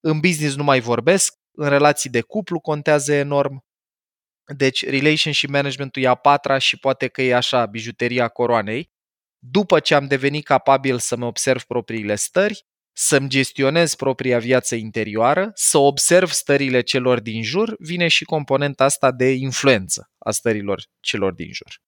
În 0.00 0.20
business 0.20 0.56
nu 0.56 0.64
mai 0.64 0.80
vorbesc, 0.80 1.34
în 1.58 1.68
relații 1.68 2.10
de 2.10 2.20
cuplu 2.20 2.60
contează 2.60 3.12
enorm. 3.12 3.64
Deci 4.56 4.84
relationship 4.84 5.50
management-ul 5.50 6.02
e 6.02 6.06
a 6.06 6.14
patra 6.14 6.58
și 6.58 6.78
poate 6.78 7.08
că 7.08 7.22
e 7.22 7.34
așa 7.34 7.66
bijuteria 7.66 8.28
coroanei. 8.28 8.90
După 9.38 9.80
ce 9.80 9.94
am 9.94 10.06
devenit 10.06 10.44
capabil 10.44 10.98
să-mi 10.98 11.24
observ 11.24 11.62
propriile 11.62 12.14
stări, 12.14 12.66
să-mi 12.98 13.28
gestionez 13.28 13.94
propria 13.94 14.38
viață 14.38 14.74
interioară, 14.74 15.50
să 15.54 15.78
observ 15.78 16.30
stările 16.30 16.80
celor 16.80 17.20
din 17.20 17.42
jur, 17.42 17.74
vine 17.78 18.08
și 18.08 18.24
componenta 18.24 18.84
asta 18.84 19.12
de 19.12 19.30
influență 19.32 20.10
a 20.18 20.30
stărilor 20.30 20.82
celor 21.00 21.32
din 21.32 21.52
jur. 21.52 21.80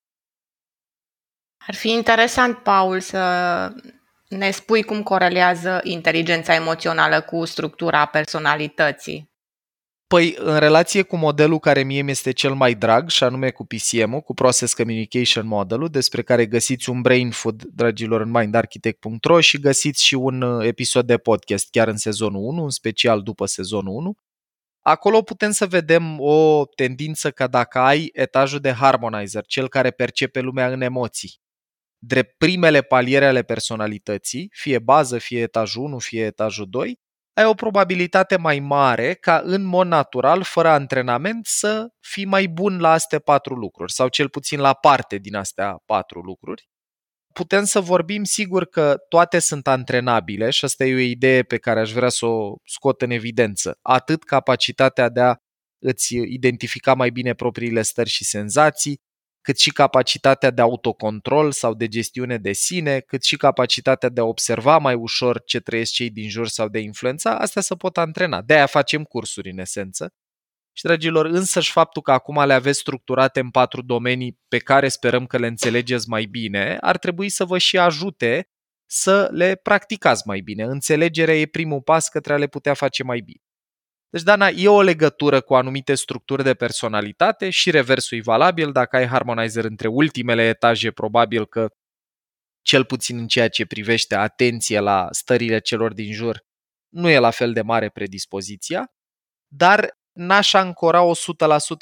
Ar 1.66 1.74
fi 1.74 1.90
interesant, 1.90 2.58
Paul, 2.58 3.00
să 3.00 3.18
ne 4.28 4.50
spui 4.50 4.82
cum 4.82 5.02
corelează 5.02 5.80
inteligența 5.82 6.54
emoțională 6.54 7.20
cu 7.20 7.44
structura 7.44 8.06
personalității. 8.06 9.30
Păi, 10.14 10.34
în 10.38 10.58
relație 10.58 11.02
cu 11.02 11.16
modelul 11.16 11.58
care 11.58 11.82
mie 11.82 12.02
mi 12.02 12.10
este 12.10 12.32
cel 12.32 12.54
mai 12.54 12.74
drag, 12.74 13.08
și 13.08 13.24
anume 13.24 13.50
cu 13.50 13.64
PCM-ul, 13.64 14.20
cu 14.20 14.34
Process 14.34 14.74
Communication 14.74 15.46
Modelul, 15.46 15.88
despre 15.88 16.22
care 16.22 16.46
găsiți 16.46 16.90
un 16.90 17.00
brain 17.00 17.30
food, 17.30 17.62
dragilor, 17.62 18.20
în 18.20 18.30
mindarchitect.ro 18.30 19.40
și 19.40 19.60
găsiți 19.60 20.04
și 20.04 20.14
un 20.14 20.42
uh, 20.42 20.66
episod 20.66 21.06
de 21.06 21.18
podcast 21.18 21.70
chiar 21.70 21.88
în 21.88 21.96
sezonul 21.96 22.42
1, 22.42 22.62
un 22.62 22.70
special 22.70 23.22
după 23.22 23.46
sezonul 23.46 23.94
1. 23.94 24.14
Acolo 24.80 25.22
putem 25.22 25.50
să 25.50 25.66
vedem 25.66 26.20
o 26.20 26.64
tendință 26.66 27.30
că 27.30 27.46
dacă 27.46 27.78
ai 27.78 28.10
etajul 28.12 28.60
de 28.60 28.72
harmonizer, 28.72 29.44
cel 29.46 29.68
care 29.68 29.90
percepe 29.90 30.40
lumea 30.40 30.72
în 30.72 30.80
emoții, 30.80 31.40
drept 31.98 32.36
primele 32.38 32.82
paliere 32.82 33.26
ale 33.26 33.42
personalității, 33.42 34.48
fie 34.52 34.78
bază, 34.78 35.18
fie 35.18 35.40
etajul 35.40 35.82
1, 35.82 35.98
fie 35.98 36.24
etajul 36.24 36.66
2, 36.68 36.98
ai 37.38 37.44
o 37.44 37.54
probabilitate 37.54 38.36
mai 38.36 38.58
mare 38.58 39.14
ca 39.14 39.42
în 39.44 39.62
mod 39.62 39.86
natural, 39.86 40.42
fără 40.42 40.68
antrenament, 40.68 41.46
să 41.46 41.88
fii 42.00 42.24
mai 42.24 42.46
bun 42.46 42.80
la 42.80 42.90
astea 42.90 43.18
patru 43.18 43.54
lucruri 43.54 43.92
sau 43.92 44.08
cel 44.08 44.28
puțin 44.28 44.60
la 44.60 44.74
parte 44.74 45.16
din 45.16 45.34
astea 45.34 45.82
patru 45.86 46.20
lucruri. 46.20 46.68
Putem 47.34 47.64
să 47.64 47.80
vorbim 47.80 48.24
sigur 48.24 48.64
că 48.64 48.96
toate 49.08 49.38
sunt 49.38 49.66
antrenabile 49.66 50.50
și 50.50 50.64
asta 50.64 50.84
e 50.84 50.94
o 50.94 50.98
idee 50.98 51.42
pe 51.42 51.58
care 51.58 51.80
aș 51.80 51.92
vrea 51.92 52.08
să 52.08 52.26
o 52.26 52.54
scot 52.64 53.02
în 53.02 53.10
evidență. 53.10 53.78
Atât 53.82 54.24
capacitatea 54.24 55.08
de 55.08 55.20
a 55.20 55.34
îți 55.78 56.14
identifica 56.16 56.94
mai 56.94 57.10
bine 57.10 57.34
propriile 57.34 57.82
stări 57.82 58.08
și 58.08 58.24
senzații, 58.24 59.00
cât 59.40 59.58
și 59.58 59.70
capacitatea 59.70 60.50
de 60.50 60.60
autocontrol 60.60 61.52
sau 61.52 61.74
de 61.74 61.88
gestiune 61.88 62.38
de 62.38 62.52
sine, 62.52 63.00
cât 63.00 63.24
și 63.24 63.36
capacitatea 63.36 64.08
de 64.08 64.20
a 64.20 64.24
observa 64.24 64.78
mai 64.78 64.94
ușor 64.94 65.42
ce 65.44 65.60
trăiesc 65.60 65.92
cei 65.92 66.10
din 66.10 66.28
jur 66.28 66.46
sau 66.48 66.68
de 66.68 66.78
influența, 66.78 67.38
astea 67.38 67.62
se 67.62 67.74
pot 67.74 67.98
antrena. 67.98 68.42
De 68.42 68.54
aia 68.54 68.66
facem 68.66 69.04
cursuri 69.04 69.50
în 69.50 69.58
esență. 69.58 70.12
Și, 70.72 70.84
dragilor, 70.84 71.26
însăși 71.26 71.72
faptul 71.72 72.02
că 72.02 72.12
acum 72.12 72.46
le 72.46 72.52
aveți 72.52 72.78
structurate 72.78 73.40
în 73.40 73.50
patru 73.50 73.82
domenii 73.82 74.38
pe 74.48 74.58
care 74.58 74.88
sperăm 74.88 75.26
că 75.26 75.38
le 75.38 75.46
înțelegeți 75.46 76.08
mai 76.08 76.24
bine, 76.24 76.76
ar 76.80 76.98
trebui 76.98 77.28
să 77.28 77.44
vă 77.44 77.58
și 77.58 77.78
ajute 77.78 78.48
să 78.86 79.28
le 79.32 79.54
practicați 79.54 80.22
mai 80.26 80.40
bine. 80.40 80.64
Înțelegerea 80.64 81.36
e 81.38 81.46
primul 81.46 81.82
pas 81.82 82.08
către 82.08 82.32
a 82.32 82.36
le 82.36 82.46
putea 82.46 82.74
face 82.74 83.02
mai 83.02 83.20
bine. 83.20 83.40
Deci, 84.10 84.22
Dana, 84.22 84.48
e 84.48 84.68
o 84.68 84.82
legătură 84.82 85.40
cu 85.40 85.54
anumite 85.54 85.94
structuri 85.94 86.42
de 86.42 86.54
personalitate 86.54 87.50
și 87.50 87.70
reversul 87.70 88.18
e 88.18 88.20
valabil. 88.20 88.72
Dacă 88.72 88.96
ai 88.96 89.06
harmonizer 89.06 89.64
între 89.64 89.88
ultimele 89.88 90.48
etaje, 90.48 90.90
probabil 90.90 91.46
că 91.46 91.68
cel 92.62 92.84
puțin 92.84 93.18
în 93.18 93.26
ceea 93.26 93.48
ce 93.48 93.66
privește 93.66 94.14
atenție 94.14 94.80
la 94.80 95.08
stările 95.10 95.58
celor 95.58 95.92
din 95.92 96.12
jur, 96.12 96.44
nu 96.88 97.08
e 97.08 97.18
la 97.18 97.30
fel 97.30 97.52
de 97.52 97.62
mare 97.62 97.88
predispoziția, 97.88 98.92
dar 99.46 99.98
n-aș 100.12 100.52
ancora 100.52 101.02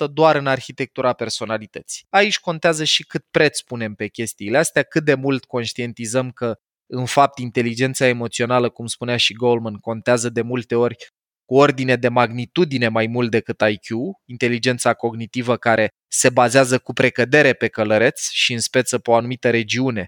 100% 0.06 0.10
doar 0.12 0.36
în 0.36 0.46
arhitectura 0.46 1.12
personalității. 1.12 2.06
Aici 2.08 2.38
contează 2.38 2.84
și 2.84 3.04
cât 3.04 3.26
preț 3.30 3.60
punem 3.60 3.94
pe 3.94 4.08
chestiile 4.08 4.58
astea, 4.58 4.82
cât 4.82 5.04
de 5.04 5.14
mult 5.14 5.44
conștientizăm 5.44 6.30
că 6.30 6.58
în 6.86 7.06
fapt 7.06 7.38
inteligența 7.38 8.06
emoțională, 8.06 8.68
cum 8.68 8.86
spunea 8.86 9.16
și 9.16 9.32
Goldman, 9.32 9.74
contează 9.74 10.28
de 10.28 10.42
multe 10.42 10.74
ori 10.74 10.96
cu 11.46 11.54
ordine 11.54 11.96
de 11.96 12.08
magnitudine 12.08 12.88
mai 12.88 13.06
mult 13.06 13.30
decât 13.30 13.60
IQ, 13.60 13.88
inteligența 14.24 14.94
cognitivă 14.94 15.56
care 15.56 15.88
se 16.12 16.30
bazează 16.30 16.78
cu 16.78 16.92
precădere 16.92 17.52
pe 17.52 17.68
călăreț 17.68 18.28
și 18.30 18.52
în 18.52 18.60
speță 18.60 18.98
pe 18.98 19.10
o 19.10 19.14
anumită 19.14 19.50
regiune, 19.50 20.06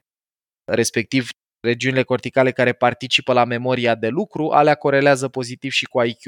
respectiv 0.65 1.29
regiunile 1.61 2.03
corticale 2.03 2.53
care 2.53 2.73
participă 2.73 3.33
la 3.33 3.45
memoria 3.45 3.95
de 3.95 4.09
lucru, 4.09 4.49
alea 4.49 4.75
corelează 4.75 5.29
pozitiv 5.29 5.71
și 5.71 5.85
cu 5.85 6.03
IQ. 6.03 6.23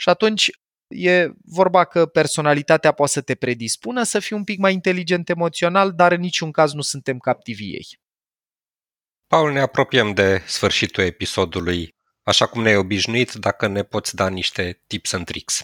Și 0.00 0.08
atunci 0.08 0.50
e 0.88 1.28
vorba 1.44 1.84
că 1.84 2.06
personalitatea 2.06 2.92
poate 2.92 3.12
să 3.12 3.20
te 3.20 3.34
predispună 3.34 4.02
să 4.02 4.18
fii 4.18 4.36
un 4.36 4.44
pic 4.44 4.58
mai 4.58 4.72
inteligent 4.72 5.28
emoțional, 5.28 5.92
dar 5.92 6.12
în 6.12 6.20
niciun 6.20 6.50
caz 6.50 6.72
nu 6.72 6.80
suntem 6.80 7.18
captivi 7.18 7.64
ei. 7.64 7.86
Paul, 9.26 9.52
ne 9.52 9.60
apropiem 9.60 10.14
de 10.14 10.42
sfârșitul 10.46 11.04
episodului 11.04 11.97
așa 12.28 12.46
cum 12.46 12.62
ne-ai 12.62 12.76
obișnuit, 12.76 13.32
dacă 13.32 13.66
ne 13.66 13.82
poți 13.82 14.14
da 14.14 14.28
niște 14.28 14.82
tips 14.86 15.12
and 15.12 15.24
tricks. 15.24 15.62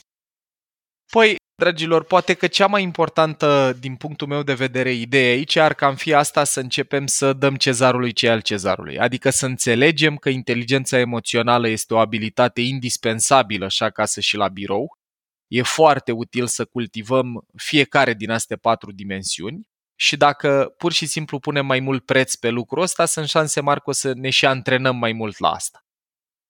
Păi, 1.13 1.37
dragilor, 1.55 2.05
poate 2.05 2.35
că 2.35 2.47
cea 2.47 2.67
mai 2.67 2.83
importantă 2.83 3.77
din 3.81 3.97
punctul 3.97 4.27
meu 4.27 4.43
de 4.43 4.55
vedere 4.55 4.93
idee 4.93 5.31
aici 5.33 5.57
ar 5.57 5.75
cam 5.75 5.95
fi 5.95 6.15
asta 6.15 6.45
să 6.45 6.61
începem 6.61 7.07
să 7.07 7.33
dăm 7.33 7.57
cezarului 7.57 8.13
ce 8.13 8.29
al 8.29 8.41
cezarului. 8.41 8.99
Adică 8.99 9.31
să 9.31 9.47
înțelegem 9.47 10.17
că 10.17 10.29
inteligența 10.29 10.99
emoțională 10.99 11.69
este 11.69 11.95
o 11.95 11.99
abilitate 11.99 12.61
indispensabilă 12.61 13.69
și 13.69 13.83
acasă 13.83 14.21
și 14.21 14.37
la 14.37 14.49
birou. 14.49 14.99
E 15.47 15.63
foarte 15.63 16.13
util 16.13 16.47
să 16.47 16.65
cultivăm 16.65 17.47
fiecare 17.57 18.15
din 18.15 18.31
astea 18.31 18.57
patru 18.57 18.93
dimensiuni 18.93 19.69
și 19.95 20.17
dacă 20.17 20.75
pur 20.77 20.93
și 20.93 21.07
simplu 21.07 21.39
punem 21.39 21.67
mai 21.67 21.81
mult 21.81 22.05
preț 22.05 22.35
pe 22.35 22.49
lucrul 22.49 22.83
ăsta, 22.83 23.05
sunt 23.05 23.29
șanse 23.29 23.61
mari 23.61 23.83
că 23.83 23.91
o 23.91 23.93
să 23.93 24.13
ne 24.15 24.31
și 24.31 24.47
antrenăm 24.47 24.97
mai 24.97 25.13
mult 25.13 25.39
la 25.39 25.49
asta. 25.51 25.84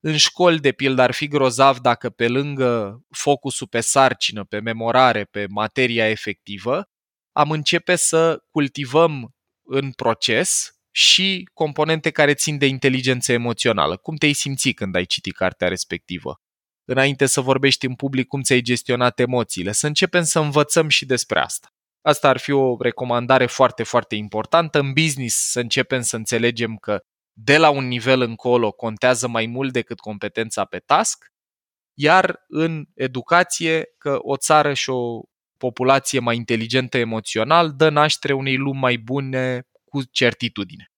În 0.06 0.16
școli, 0.16 0.60
de 0.60 0.72
pildă, 0.72 1.02
ar 1.02 1.12
fi 1.12 1.28
grozav 1.28 1.78
dacă 1.78 2.10
pe 2.10 2.28
lângă 2.28 3.00
focusul 3.10 3.66
pe 3.66 3.80
sarcină, 3.80 4.44
pe 4.44 4.60
memorare, 4.60 5.24
pe 5.24 5.46
materia 5.48 6.08
efectivă, 6.08 6.84
am 7.32 7.50
începe 7.50 7.96
să 7.96 8.42
cultivăm 8.50 9.34
în 9.66 9.92
proces 9.92 10.70
și 10.90 11.48
componente 11.54 12.10
care 12.10 12.34
țin 12.34 12.58
de 12.58 12.66
inteligență 12.66 13.32
emoțională. 13.32 13.96
Cum 13.96 14.16
te-ai 14.16 14.32
simți 14.32 14.70
când 14.70 14.94
ai 14.94 15.04
citit 15.04 15.34
cartea 15.34 15.68
respectivă? 15.68 16.40
Înainte 16.84 17.26
să 17.26 17.40
vorbești 17.40 17.86
în 17.86 17.94
public, 17.94 18.26
cum 18.26 18.42
ți-ai 18.42 18.60
gestionat 18.60 19.20
emoțiile? 19.20 19.72
Să 19.72 19.86
începem 19.86 20.22
să 20.22 20.38
învățăm 20.38 20.88
și 20.88 21.06
despre 21.06 21.40
asta. 21.40 21.68
Asta 22.02 22.28
ar 22.28 22.38
fi 22.38 22.50
o 22.50 22.76
recomandare 22.80 23.46
foarte, 23.46 23.82
foarte 23.82 24.14
importantă. 24.14 24.78
În 24.78 24.92
business 24.92 25.50
să 25.50 25.60
începem 25.60 26.00
să 26.00 26.16
înțelegem 26.16 26.76
că 26.76 27.00
de 27.36 27.56
la 27.56 27.70
un 27.70 27.86
nivel 27.86 28.20
încolo 28.20 28.72
contează 28.72 29.28
mai 29.28 29.46
mult 29.46 29.72
decât 29.72 30.00
competența 30.00 30.64
pe 30.64 30.78
task, 30.78 31.32
iar 31.94 32.44
în 32.48 32.86
educație 32.94 33.84
că 33.98 34.18
o 34.20 34.36
țară 34.36 34.72
și 34.72 34.90
o 34.90 35.20
populație 35.56 36.18
mai 36.18 36.36
inteligentă 36.36 36.98
emoțional 36.98 37.72
dă 37.72 37.88
naștere 37.88 38.32
unei 38.32 38.56
lumi 38.56 38.80
mai 38.80 38.96
bune 38.96 39.66
cu 39.84 40.02
certitudine. 40.10 40.92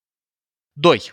2. 0.73 1.13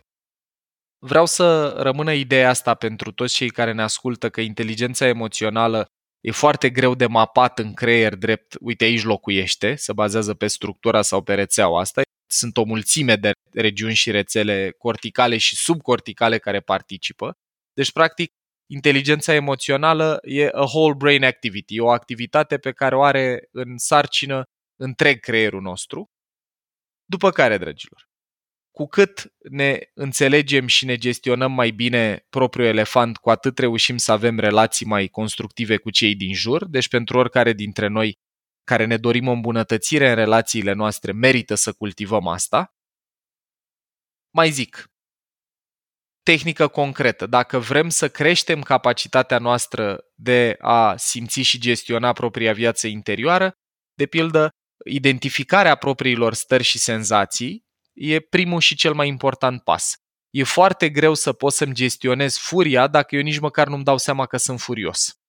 Vreau 0.99 1.25
să 1.25 1.67
rămână 1.77 2.13
ideea 2.13 2.49
asta 2.49 2.73
pentru 2.73 3.11
toți 3.11 3.33
cei 3.33 3.49
care 3.49 3.71
ne 3.71 3.81
ascultă 3.81 4.29
că 4.29 4.41
inteligența 4.41 5.07
emoțională 5.07 5.87
e 6.19 6.31
foarte 6.31 6.69
greu 6.69 6.95
de 6.95 7.07
mapat 7.07 7.59
în 7.59 7.73
creier 7.73 8.15
drept, 8.15 8.55
uite 8.59 8.83
aici 8.83 9.03
locuiește, 9.03 9.75
se 9.75 9.93
bazează 9.93 10.33
pe 10.33 10.47
structura 10.47 11.01
sau 11.01 11.21
pe 11.21 11.33
rețeaua 11.33 11.79
asta 11.79 12.01
sunt 12.33 12.57
o 12.57 12.63
mulțime 12.63 13.15
de 13.15 13.31
regiuni 13.51 13.93
și 13.93 14.11
rețele 14.11 14.71
corticale 14.77 15.37
și 15.37 15.55
subcorticale 15.55 16.37
care 16.37 16.59
participă. 16.59 17.37
Deci, 17.73 17.91
practic, 17.91 18.31
inteligența 18.71 19.33
emoțională 19.33 20.19
e 20.21 20.49
a 20.53 20.61
whole 20.61 20.93
brain 20.97 21.23
activity, 21.23 21.79
o 21.79 21.89
activitate 21.89 22.57
pe 22.57 22.71
care 22.71 22.95
o 22.95 23.03
are 23.03 23.47
în 23.51 23.77
sarcină 23.77 24.43
întreg 24.75 25.19
creierul 25.19 25.61
nostru. 25.61 26.09
După 27.05 27.31
care, 27.31 27.57
dragilor, 27.57 28.07
cu 28.71 28.85
cât 28.87 29.33
ne 29.49 29.79
înțelegem 29.93 30.67
și 30.67 30.85
ne 30.85 30.95
gestionăm 30.95 31.51
mai 31.51 31.71
bine 31.71 32.25
propriul 32.29 32.67
elefant, 32.67 33.17
cu 33.17 33.29
atât 33.29 33.57
reușim 33.57 33.97
să 33.97 34.11
avem 34.11 34.39
relații 34.39 34.85
mai 34.85 35.07
constructive 35.07 35.77
cu 35.77 35.89
cei 35.89 36.15
din 36.15 36.33
jur. 36.33 36.65
Deci 36.65 36.87
pentru 36.87 37.17
oricare 37.17 37.53
dintre 37.53 37.87
noi 37.87 38.17
care 38.63 38.85
ne 38.85 38.97
dorim 38.97 39.27
o 39.27 39.31
îmbunătățire 39.31 40.09
în 40.09 40.15
relațiile 40.15 40.73
noastre, 40.73 41.11
merită 41.11 41.55
să 41.55 41.73
cultivăm 41.73 42.27
asta. 42.27 42.73
Mai 44.29 44.51
zic, 44.51 44.93
tehnică 46.23 46.67
concretă. 46.67 47.25
Dacă 47.25 47.59
vrem 47.59 47.89
să 47.89 48.09
creștem 48.09 48.61
capacitatea 48.61 49.37
noastră 49.37 50.03
de 50.15 50.57
a 50.59 50.95
simți 50.97 51.39
și 51.39 51.59
gestiona 51.59 52.13
propria 52.13 52.53
viață 52.53 52.87
interioară, 52.87 53.51
de 53.93 54.05
pildă, 54.05 54.49
identificarea 54.85 55.75
propriilor 55.75 56.33
stări 56.33 56.63
și 56.63 56.77
senzații 56.77 57.65
e 57.93 58.19
primul 58.19 58.59
și 58.59 58.75
cel 58.75 58.93
mai 58.93 59.07
important 59.07 59.63
pas. 59.63 59.93
E 60.29 60.43
foarte 60.43 60.89
greu 60.89 61.13
să 61.13 61.33
pot 61.33 61.53
să-mi 61.53 61.73
gestionez 61.73 62.37
furia 62.37 62.87
dacă 62.87 63.15
eu 63.15 63.21
nici 63.21 63.39
măcar 63.39 63.67
nu-mi 63.67 63.83
dau 63.83 63.97
seama 63.97 64.25
că 64.25 64.37
sunt 64.37 64.61
furios. 64.61 65.22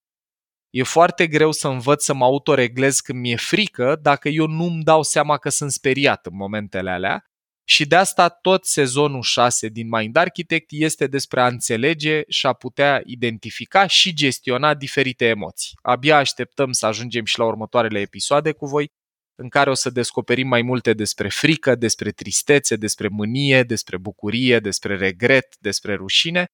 E 0.75 0.83
foarte 0.83 1.27
greu 1.27 1.53
să 1.53 1.68
învăț 1.68 2.05
să 2.05 2.14
mă 2.14 2.25
autoreglez 2.25 3.01
când 3.01 3.18
mi-e 3.18 3.37
frică 3.37 3.99
dacă 4.03 4.29
eu 4.29 4.47
nu-mi 4.47 4.83
dau 4.83 5.03
seama 5.03 5.37
că 5.37 5.49
sunt 5.49 5.72
speriat 5.72 6.27
în 6.27 6.37
momentele 6.37 6.91
alea 6.91 7.25
și 7.64 7.87
de 7.87 7.97
asta 7.97 8.29
tot 8.29 8.64
sezonul 8.64 9.22
6 9.22 9.68
din 9.68 9.89
Mind 9.89 10.16
Architect 10.16 10.66
este 10.68 11.07
despre 11.07 11.41
a 11.41 11.47
înțelege 11.47 12.22
și 12.29 12.47
a 12.47 12.53
putea 12.53 13.03
identifica 13.05 13.87
și 13.87 14.14
gestiona 14.14 14.75
diferite 14.75 15.27
emoții. 15.27 15.79
Abia 15.83 16.16
așteptăm 16.16 16.72
să 16.72 16.87
ajungem 16.87 17.25
și 17.25 17.39
la 17.39 17.45
următoarele 17.45 18.01
episoade 18.01 18.53
cu 18.53 18.66
voi, 18.66 18.89
în 19.35 19.49
care 19.49 19.70
o 19.70 19.75
să 19.75 19.91
descoperim 19.91 20.49
mai 20.49 20.62
multe 20.62 20.93
despre 20.93 21.29
frică, 21.29 21.75
despre 21.75 22.11
tristețe, 22.11 22.77
despre 22.77 23.09
mânie, 23.09 23.62
despre 23.62 23.99
bucurie, 23.99 24.59
despre 24.59 24.97
regret, 24.97 25.57
despre 25.59 25.95
rușine, 25.95 26.47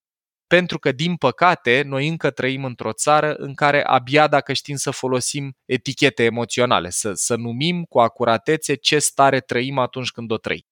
pentru 0.50 0.78
că, 0.78 0.92
din 0.92 1.16
păcate, 1.16 1.82
noi 1.82 2.08
încă 2.08 2.30
trăim 2.30 2.64
într-o 2.64 2.92
țară 2.92 3.34
în 3.34 3.54
care 3.54 3.84
abia 3.84 4.28
dacă 4.28 4.52
știm 4.52 4.76
să 4.76 4.90
folosim 4.90 5.56
etichete 5.64 6.24
emoționale, 6.24 6.90
să, 6.90 7.12
să 7.12 7.36
numim 7.36 7.84
cu 7.84 8.00
acuratețe 8.00 8.74
ce 8.74 8.98
stare 8.98 9.40
trăim 9.40 9.78
atunci 9.78 10.10
când 10.10 10.30
o 10.30 10.36
trăim. 10.36 10.64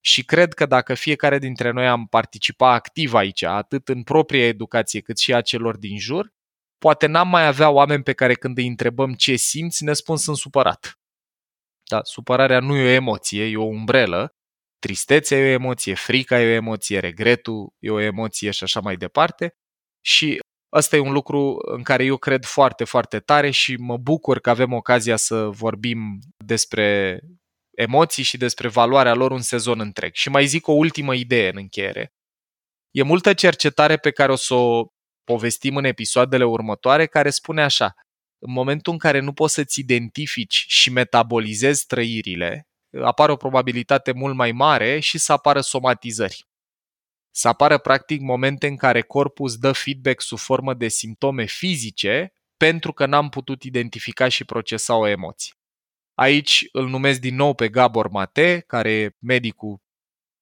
Și 0.00 0.24
cred 0.24 0.54
că 0.54 0.66
dacă 0.66 0.94
fiecare 0.94 1.38
dintre 1.38 1.70
noi 1.70 1.88
am 1.88 2.06
participa 2.06 2.72
activ 2.72 3.14
aici, 3.14 3.42
atât 3.42 3.88
în 3.88 4.02
propria 4.02 4.46
educație 4.46 5.00
cât 5.00 5.18
și 5.18 5.34
a 5.34 5.40
celor 5.40 5.76
din 5.76 5.98
jur, 5.98 6.32
poate 6.78 7.06
n-am 7.06 7.28
mai 7.28 7.46
avea 7.46 7.70
oameni 7.70 8.02
pe 8.02 8.12
care 8.12 8.34
când 8.34 8.58
îi 8.58 8.66
întrebăm 8.66 9.14
ce 9.14 9.36
simți, 9.36 9.84
ne 9.84 9.92
spun 9.92 10.16
sunt 10.16 10.36
supărat. 10.36 10.98
Da, 11.88 12.00
supărarea 12.02 12.60
nu 12.60 12.76
e 12.76 12.84
o 12.84 12.88
emoție, 12.88 13.44
e 13.44 13.56
o 13.56 13.64
umbrelă. 13.64 14.34
Tristețea 14.80 15.38
e 15.38 15.44
o 15.44 15.52
emoție, 15.52 15.94
frica 15.94 16.40
e 16.40 16.46
o 16.46 16.54
emoție, 16.54 16.98
regretul 16.98 17.72
e 17.78 17.90
o 17.90 18.00
emoție 18.00 18.50
și 18.50 18.62
așa 18.62 18.80
mai 18.80 18.96
departe. 18.96 19.54
Și 20.04 20.38
ăsta 20.72 20.96
e 20.96 20.98
un 20.98 21.12
lucru 21.12 21.56
în 21.76 21.82
care 21.82 22.04
eu 22.04 22.16
cred 22.16 22.44
foarte, 22.44 22.84
foarte 22.84 23.20
tare 23.20 23.50
și 23.50 23.76
mă 23.76 23.96
bucur 23.96 24.40
că 24.40 24.50
avem 24.50 24.72
ocazia 24.72 25.16
să 25.16 25.48
vorbim 25.48 26.18
despre 26.44 27.20
emoții 27.76 28.22
și 28.22 28.36
despre 28.36 28.68
valoarea 28.68 29.14
lor 29.14 29.30
un 29.30 29.40
sezon 29.40 29.80
întreg. 29.80 30.14
Și 30.14 30.28
mai 30.28 30.46
zic 30.46 30.66
o 30.66 30.72
ultimă 30.72 31.14
idee 31.14 31.48
în 31.48 31.56
încheiere. 31.56 32.12
E 32.90 33.02
multă 33.02 33.34
cercetare 33.34 33.96
pe 33.96 34.10
care 34.10 34.32
o 34.32 34.36
să 34.36 34.54
o 34.54 34.86
povestim 35.24 35.76
în 35.76 35.84
episoadele 35.84 36.44
următoare 36.44 37.06
care 37.06 37.30
spune 37.30 37.62
așa. 37.62 37.94
În 38.38 38.52
momentul 38.52 38.92
în 38.92 38.98
care 38.98 39.20
nu 39.20 39.32
poți 39.32 39.54
să-ți 39.54 39.80
identifici 39.80 40.64
și 40.68 40.90
metabolizezi 40.90 41.86
trăirile, 41.86 42.69
apare 43.04 43.32
o 43.32 43.36
probabilitate 43.36 44.12
mult 44.12 44.34
mai 44.34 44.52
mare 44.52 44.98
și 44.98 45.18
să 45.18 45.32
apară 45.32 45.60
somatizări. 45.60 46.48
Să 47.30 47.48
apară 47.48 47.78
practic 47.78 48.20
momente 48.20 48.66
în 48.66 48.76
care 48.76 49.00
corpul 49.00 49.46
îți 49.46 49.60
dă 49.60 49.72
feedback 49.72 50.20
sub 50.20 50.38
formă 50.38 50.74
de 50.74 50.88
simptome 50.88 51.44
fizice 51.44 52.32
pentru 52.56 52.92
că 52.92 53.06
n-am 53.06 53.28
putut 53.28 53.62
identifica 53.62 54.28
și 54.28 54.44
procesa 54.44 54.96
o 54.96 55.06
emoție. 55.06 55.54
Aici 56.14 56.68
îl 56.72 56.88
numesc 56.88 57.20
din 57.20 57.34
nou 57.34 57.54
pe 57.54 57.68
Gabor 57.68 58.08
Mate, 58.08 58.64
care 58.66 58.92
e 58.92 59.16
medicul 59.18 59.80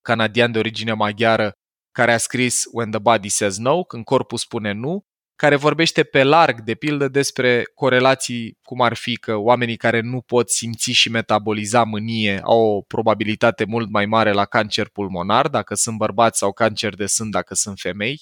canadian 0.01 0.53
de 0.53 0.59
origine 0.59 0.93
maghiară 0.93 1.53
care 1.93 2.13
a 2.13 2.19
scris 2.19 2.65
When 2.73 2.91
the 2.91 3.01
Body 3.01 3.29
Says 3.29 3.59
No, 3.59 3.85
când 3.85 4.05
corpul 4.05 4.39
spune 4.39 4.73
nu, 4.73 5.07
care 5.39 5.57
vorbește 5.57 6.03
pe 6.03 6.23
larg, 6.23 6.61
de 6.61 6.75
pildă, 6.75 7.09
despre 7.09 7.65
corelații 7.75 8.59
cum 8.63 8.81
ar 8.81 8.95
fi 8.95 9.17
că 9.17 9.37
oamenii 9.37 9.77
care 9.77 10.01
nu 10.01 10.21
pot 10.21 10.51
simți 10.51 10.91
și 10.91 11.11
metaboliza 11.11 11.83
mânie 11.83 12.41
au 12.45 12.61
o 12.61 12.81
probabilitate 12.81 13.65
mult 13.65 13.91
mai 13.91 14.07
mare 14.07 14.33
la 14.33 14.45
cancer 14.45 14.89
pulmonar, 14.89 15.49
dacă 15.49 15.75
sunt 15.75 15.97
bărbați, 15.97 16.39
sau 16.39 16.53
cancer 16.53 16.95
de 16.95 17.07
sân, 17.07 17.31
dacă 17.31 17.55
sunt 17.55 17.79
femei. 17.79 18.21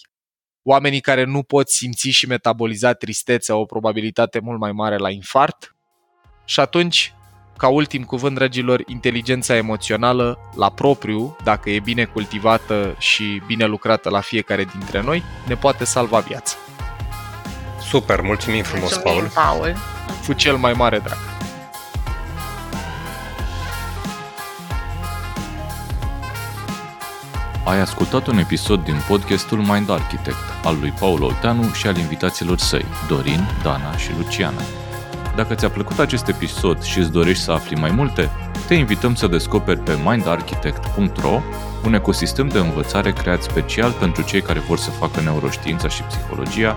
Oamenii 0.63 1.01
care 1.01 1.25
nu 1.25 1.43
pot 1.43 1.69
simți 1.69 2.09
și 2.09 2.27
metaboliza 2.27 2.93
tristețe 2.93 3.53
au 3.53 3.61
o 3.61 3.65
probabilitate 3.65 4.39
mult 4.39 4.59
mai 4.59 4.73
mare 4.73 4.97
la 4.97 5.11
infart. 5.11 5.75
Și 6.45 6.61
atunci, 6.61 7.13
ca 7.57 7.69
ultim 7.69 8.03
cuvânt, 8.03 8.35
dragilor, 8.35 8.83
inteligența 8.87 9.57
emoțională 9.57 10.39
la 10.57 10.71
propriu, 10.71 11.37
dacă 11.45 11.71
e 11.71 11.81
bine 11.81 12.05
cultivată 12.05 12.97
și 12.99 13.43
bine 13.47 13.65
lucrată 13.65 14.11
la 14.11 14.21
fiecare 14.21 14.65
dintre 14.65 15.03
noi, 15.03 15.23
ne 15.49 15.55
poate 15.55 15.85
salva 15.85 16.19
viața. 16.19 16.66
Super, 17.89 18.21
mulțumim 18.21 18.63
frumos, 18.63 18.93
mulțumim, 18.93 19.31
Paul. 19.35 19.59
Paul. 19.59 19.77
Cu 20.27 20.33
cel 20.33 20.57
mai 20.57 20.73
mare 20.73 20.99
drag. 20.99 21.19
Ai 27.65 27.81
ascultat 27.81 28.27
un 28.27 28.39
episod 28.39 28.85
din 28.85 28.95
podcastul 29.09 29.59
Mind 29.59 29.91
Architect 29.91 30.37
al 30.65 30.77
lui 30.81 30.95
Paul 30.99 31.23
Olteanu 31.23 31.73
și 31.73 31.87
al 31.87 31.97
invitaților 31.97 32.59
săi, 32.59 32.85
Dorin, 33.09 33.49
Dana 33.63 33.97
și 33.97 34.11
Luciana. 34.17 34.63
Dacă 35.37 35.55
ți-a 35.55 35.71
plăcut 35.71 35.99
acest 35.99 36.29
episod 36.29 36.83
și 36.83 36.99
îți 36.99 37.13
dorești 37.13 37.43
să 37.43 37.53
afli 37.53 37.77
mai 37.77 37.91
multe, 37.91 38.31
te 38.67 38.75
invităm 38.75 39.15
să 39.15 39.27
descoperi 39.27 39.81
pe 39.81 39.99
mindarchitect.ro 40.05 41.41
un 41.85 41.95
ecosistem 41.95 42.49
de 42.49 42.59
învățare 42.59 43.13
creat 43.13 43.43
special 43.43 43.91
pentru 43.91 44.23
cei 44.23 44.41
care 44.43 44.59
vor 44.59 44.79
să 44.79 44.91
facă 44.91 45.21
neuroștiința 45.21 45.89
și 45.89 46.03
psihologia 46.03 46.77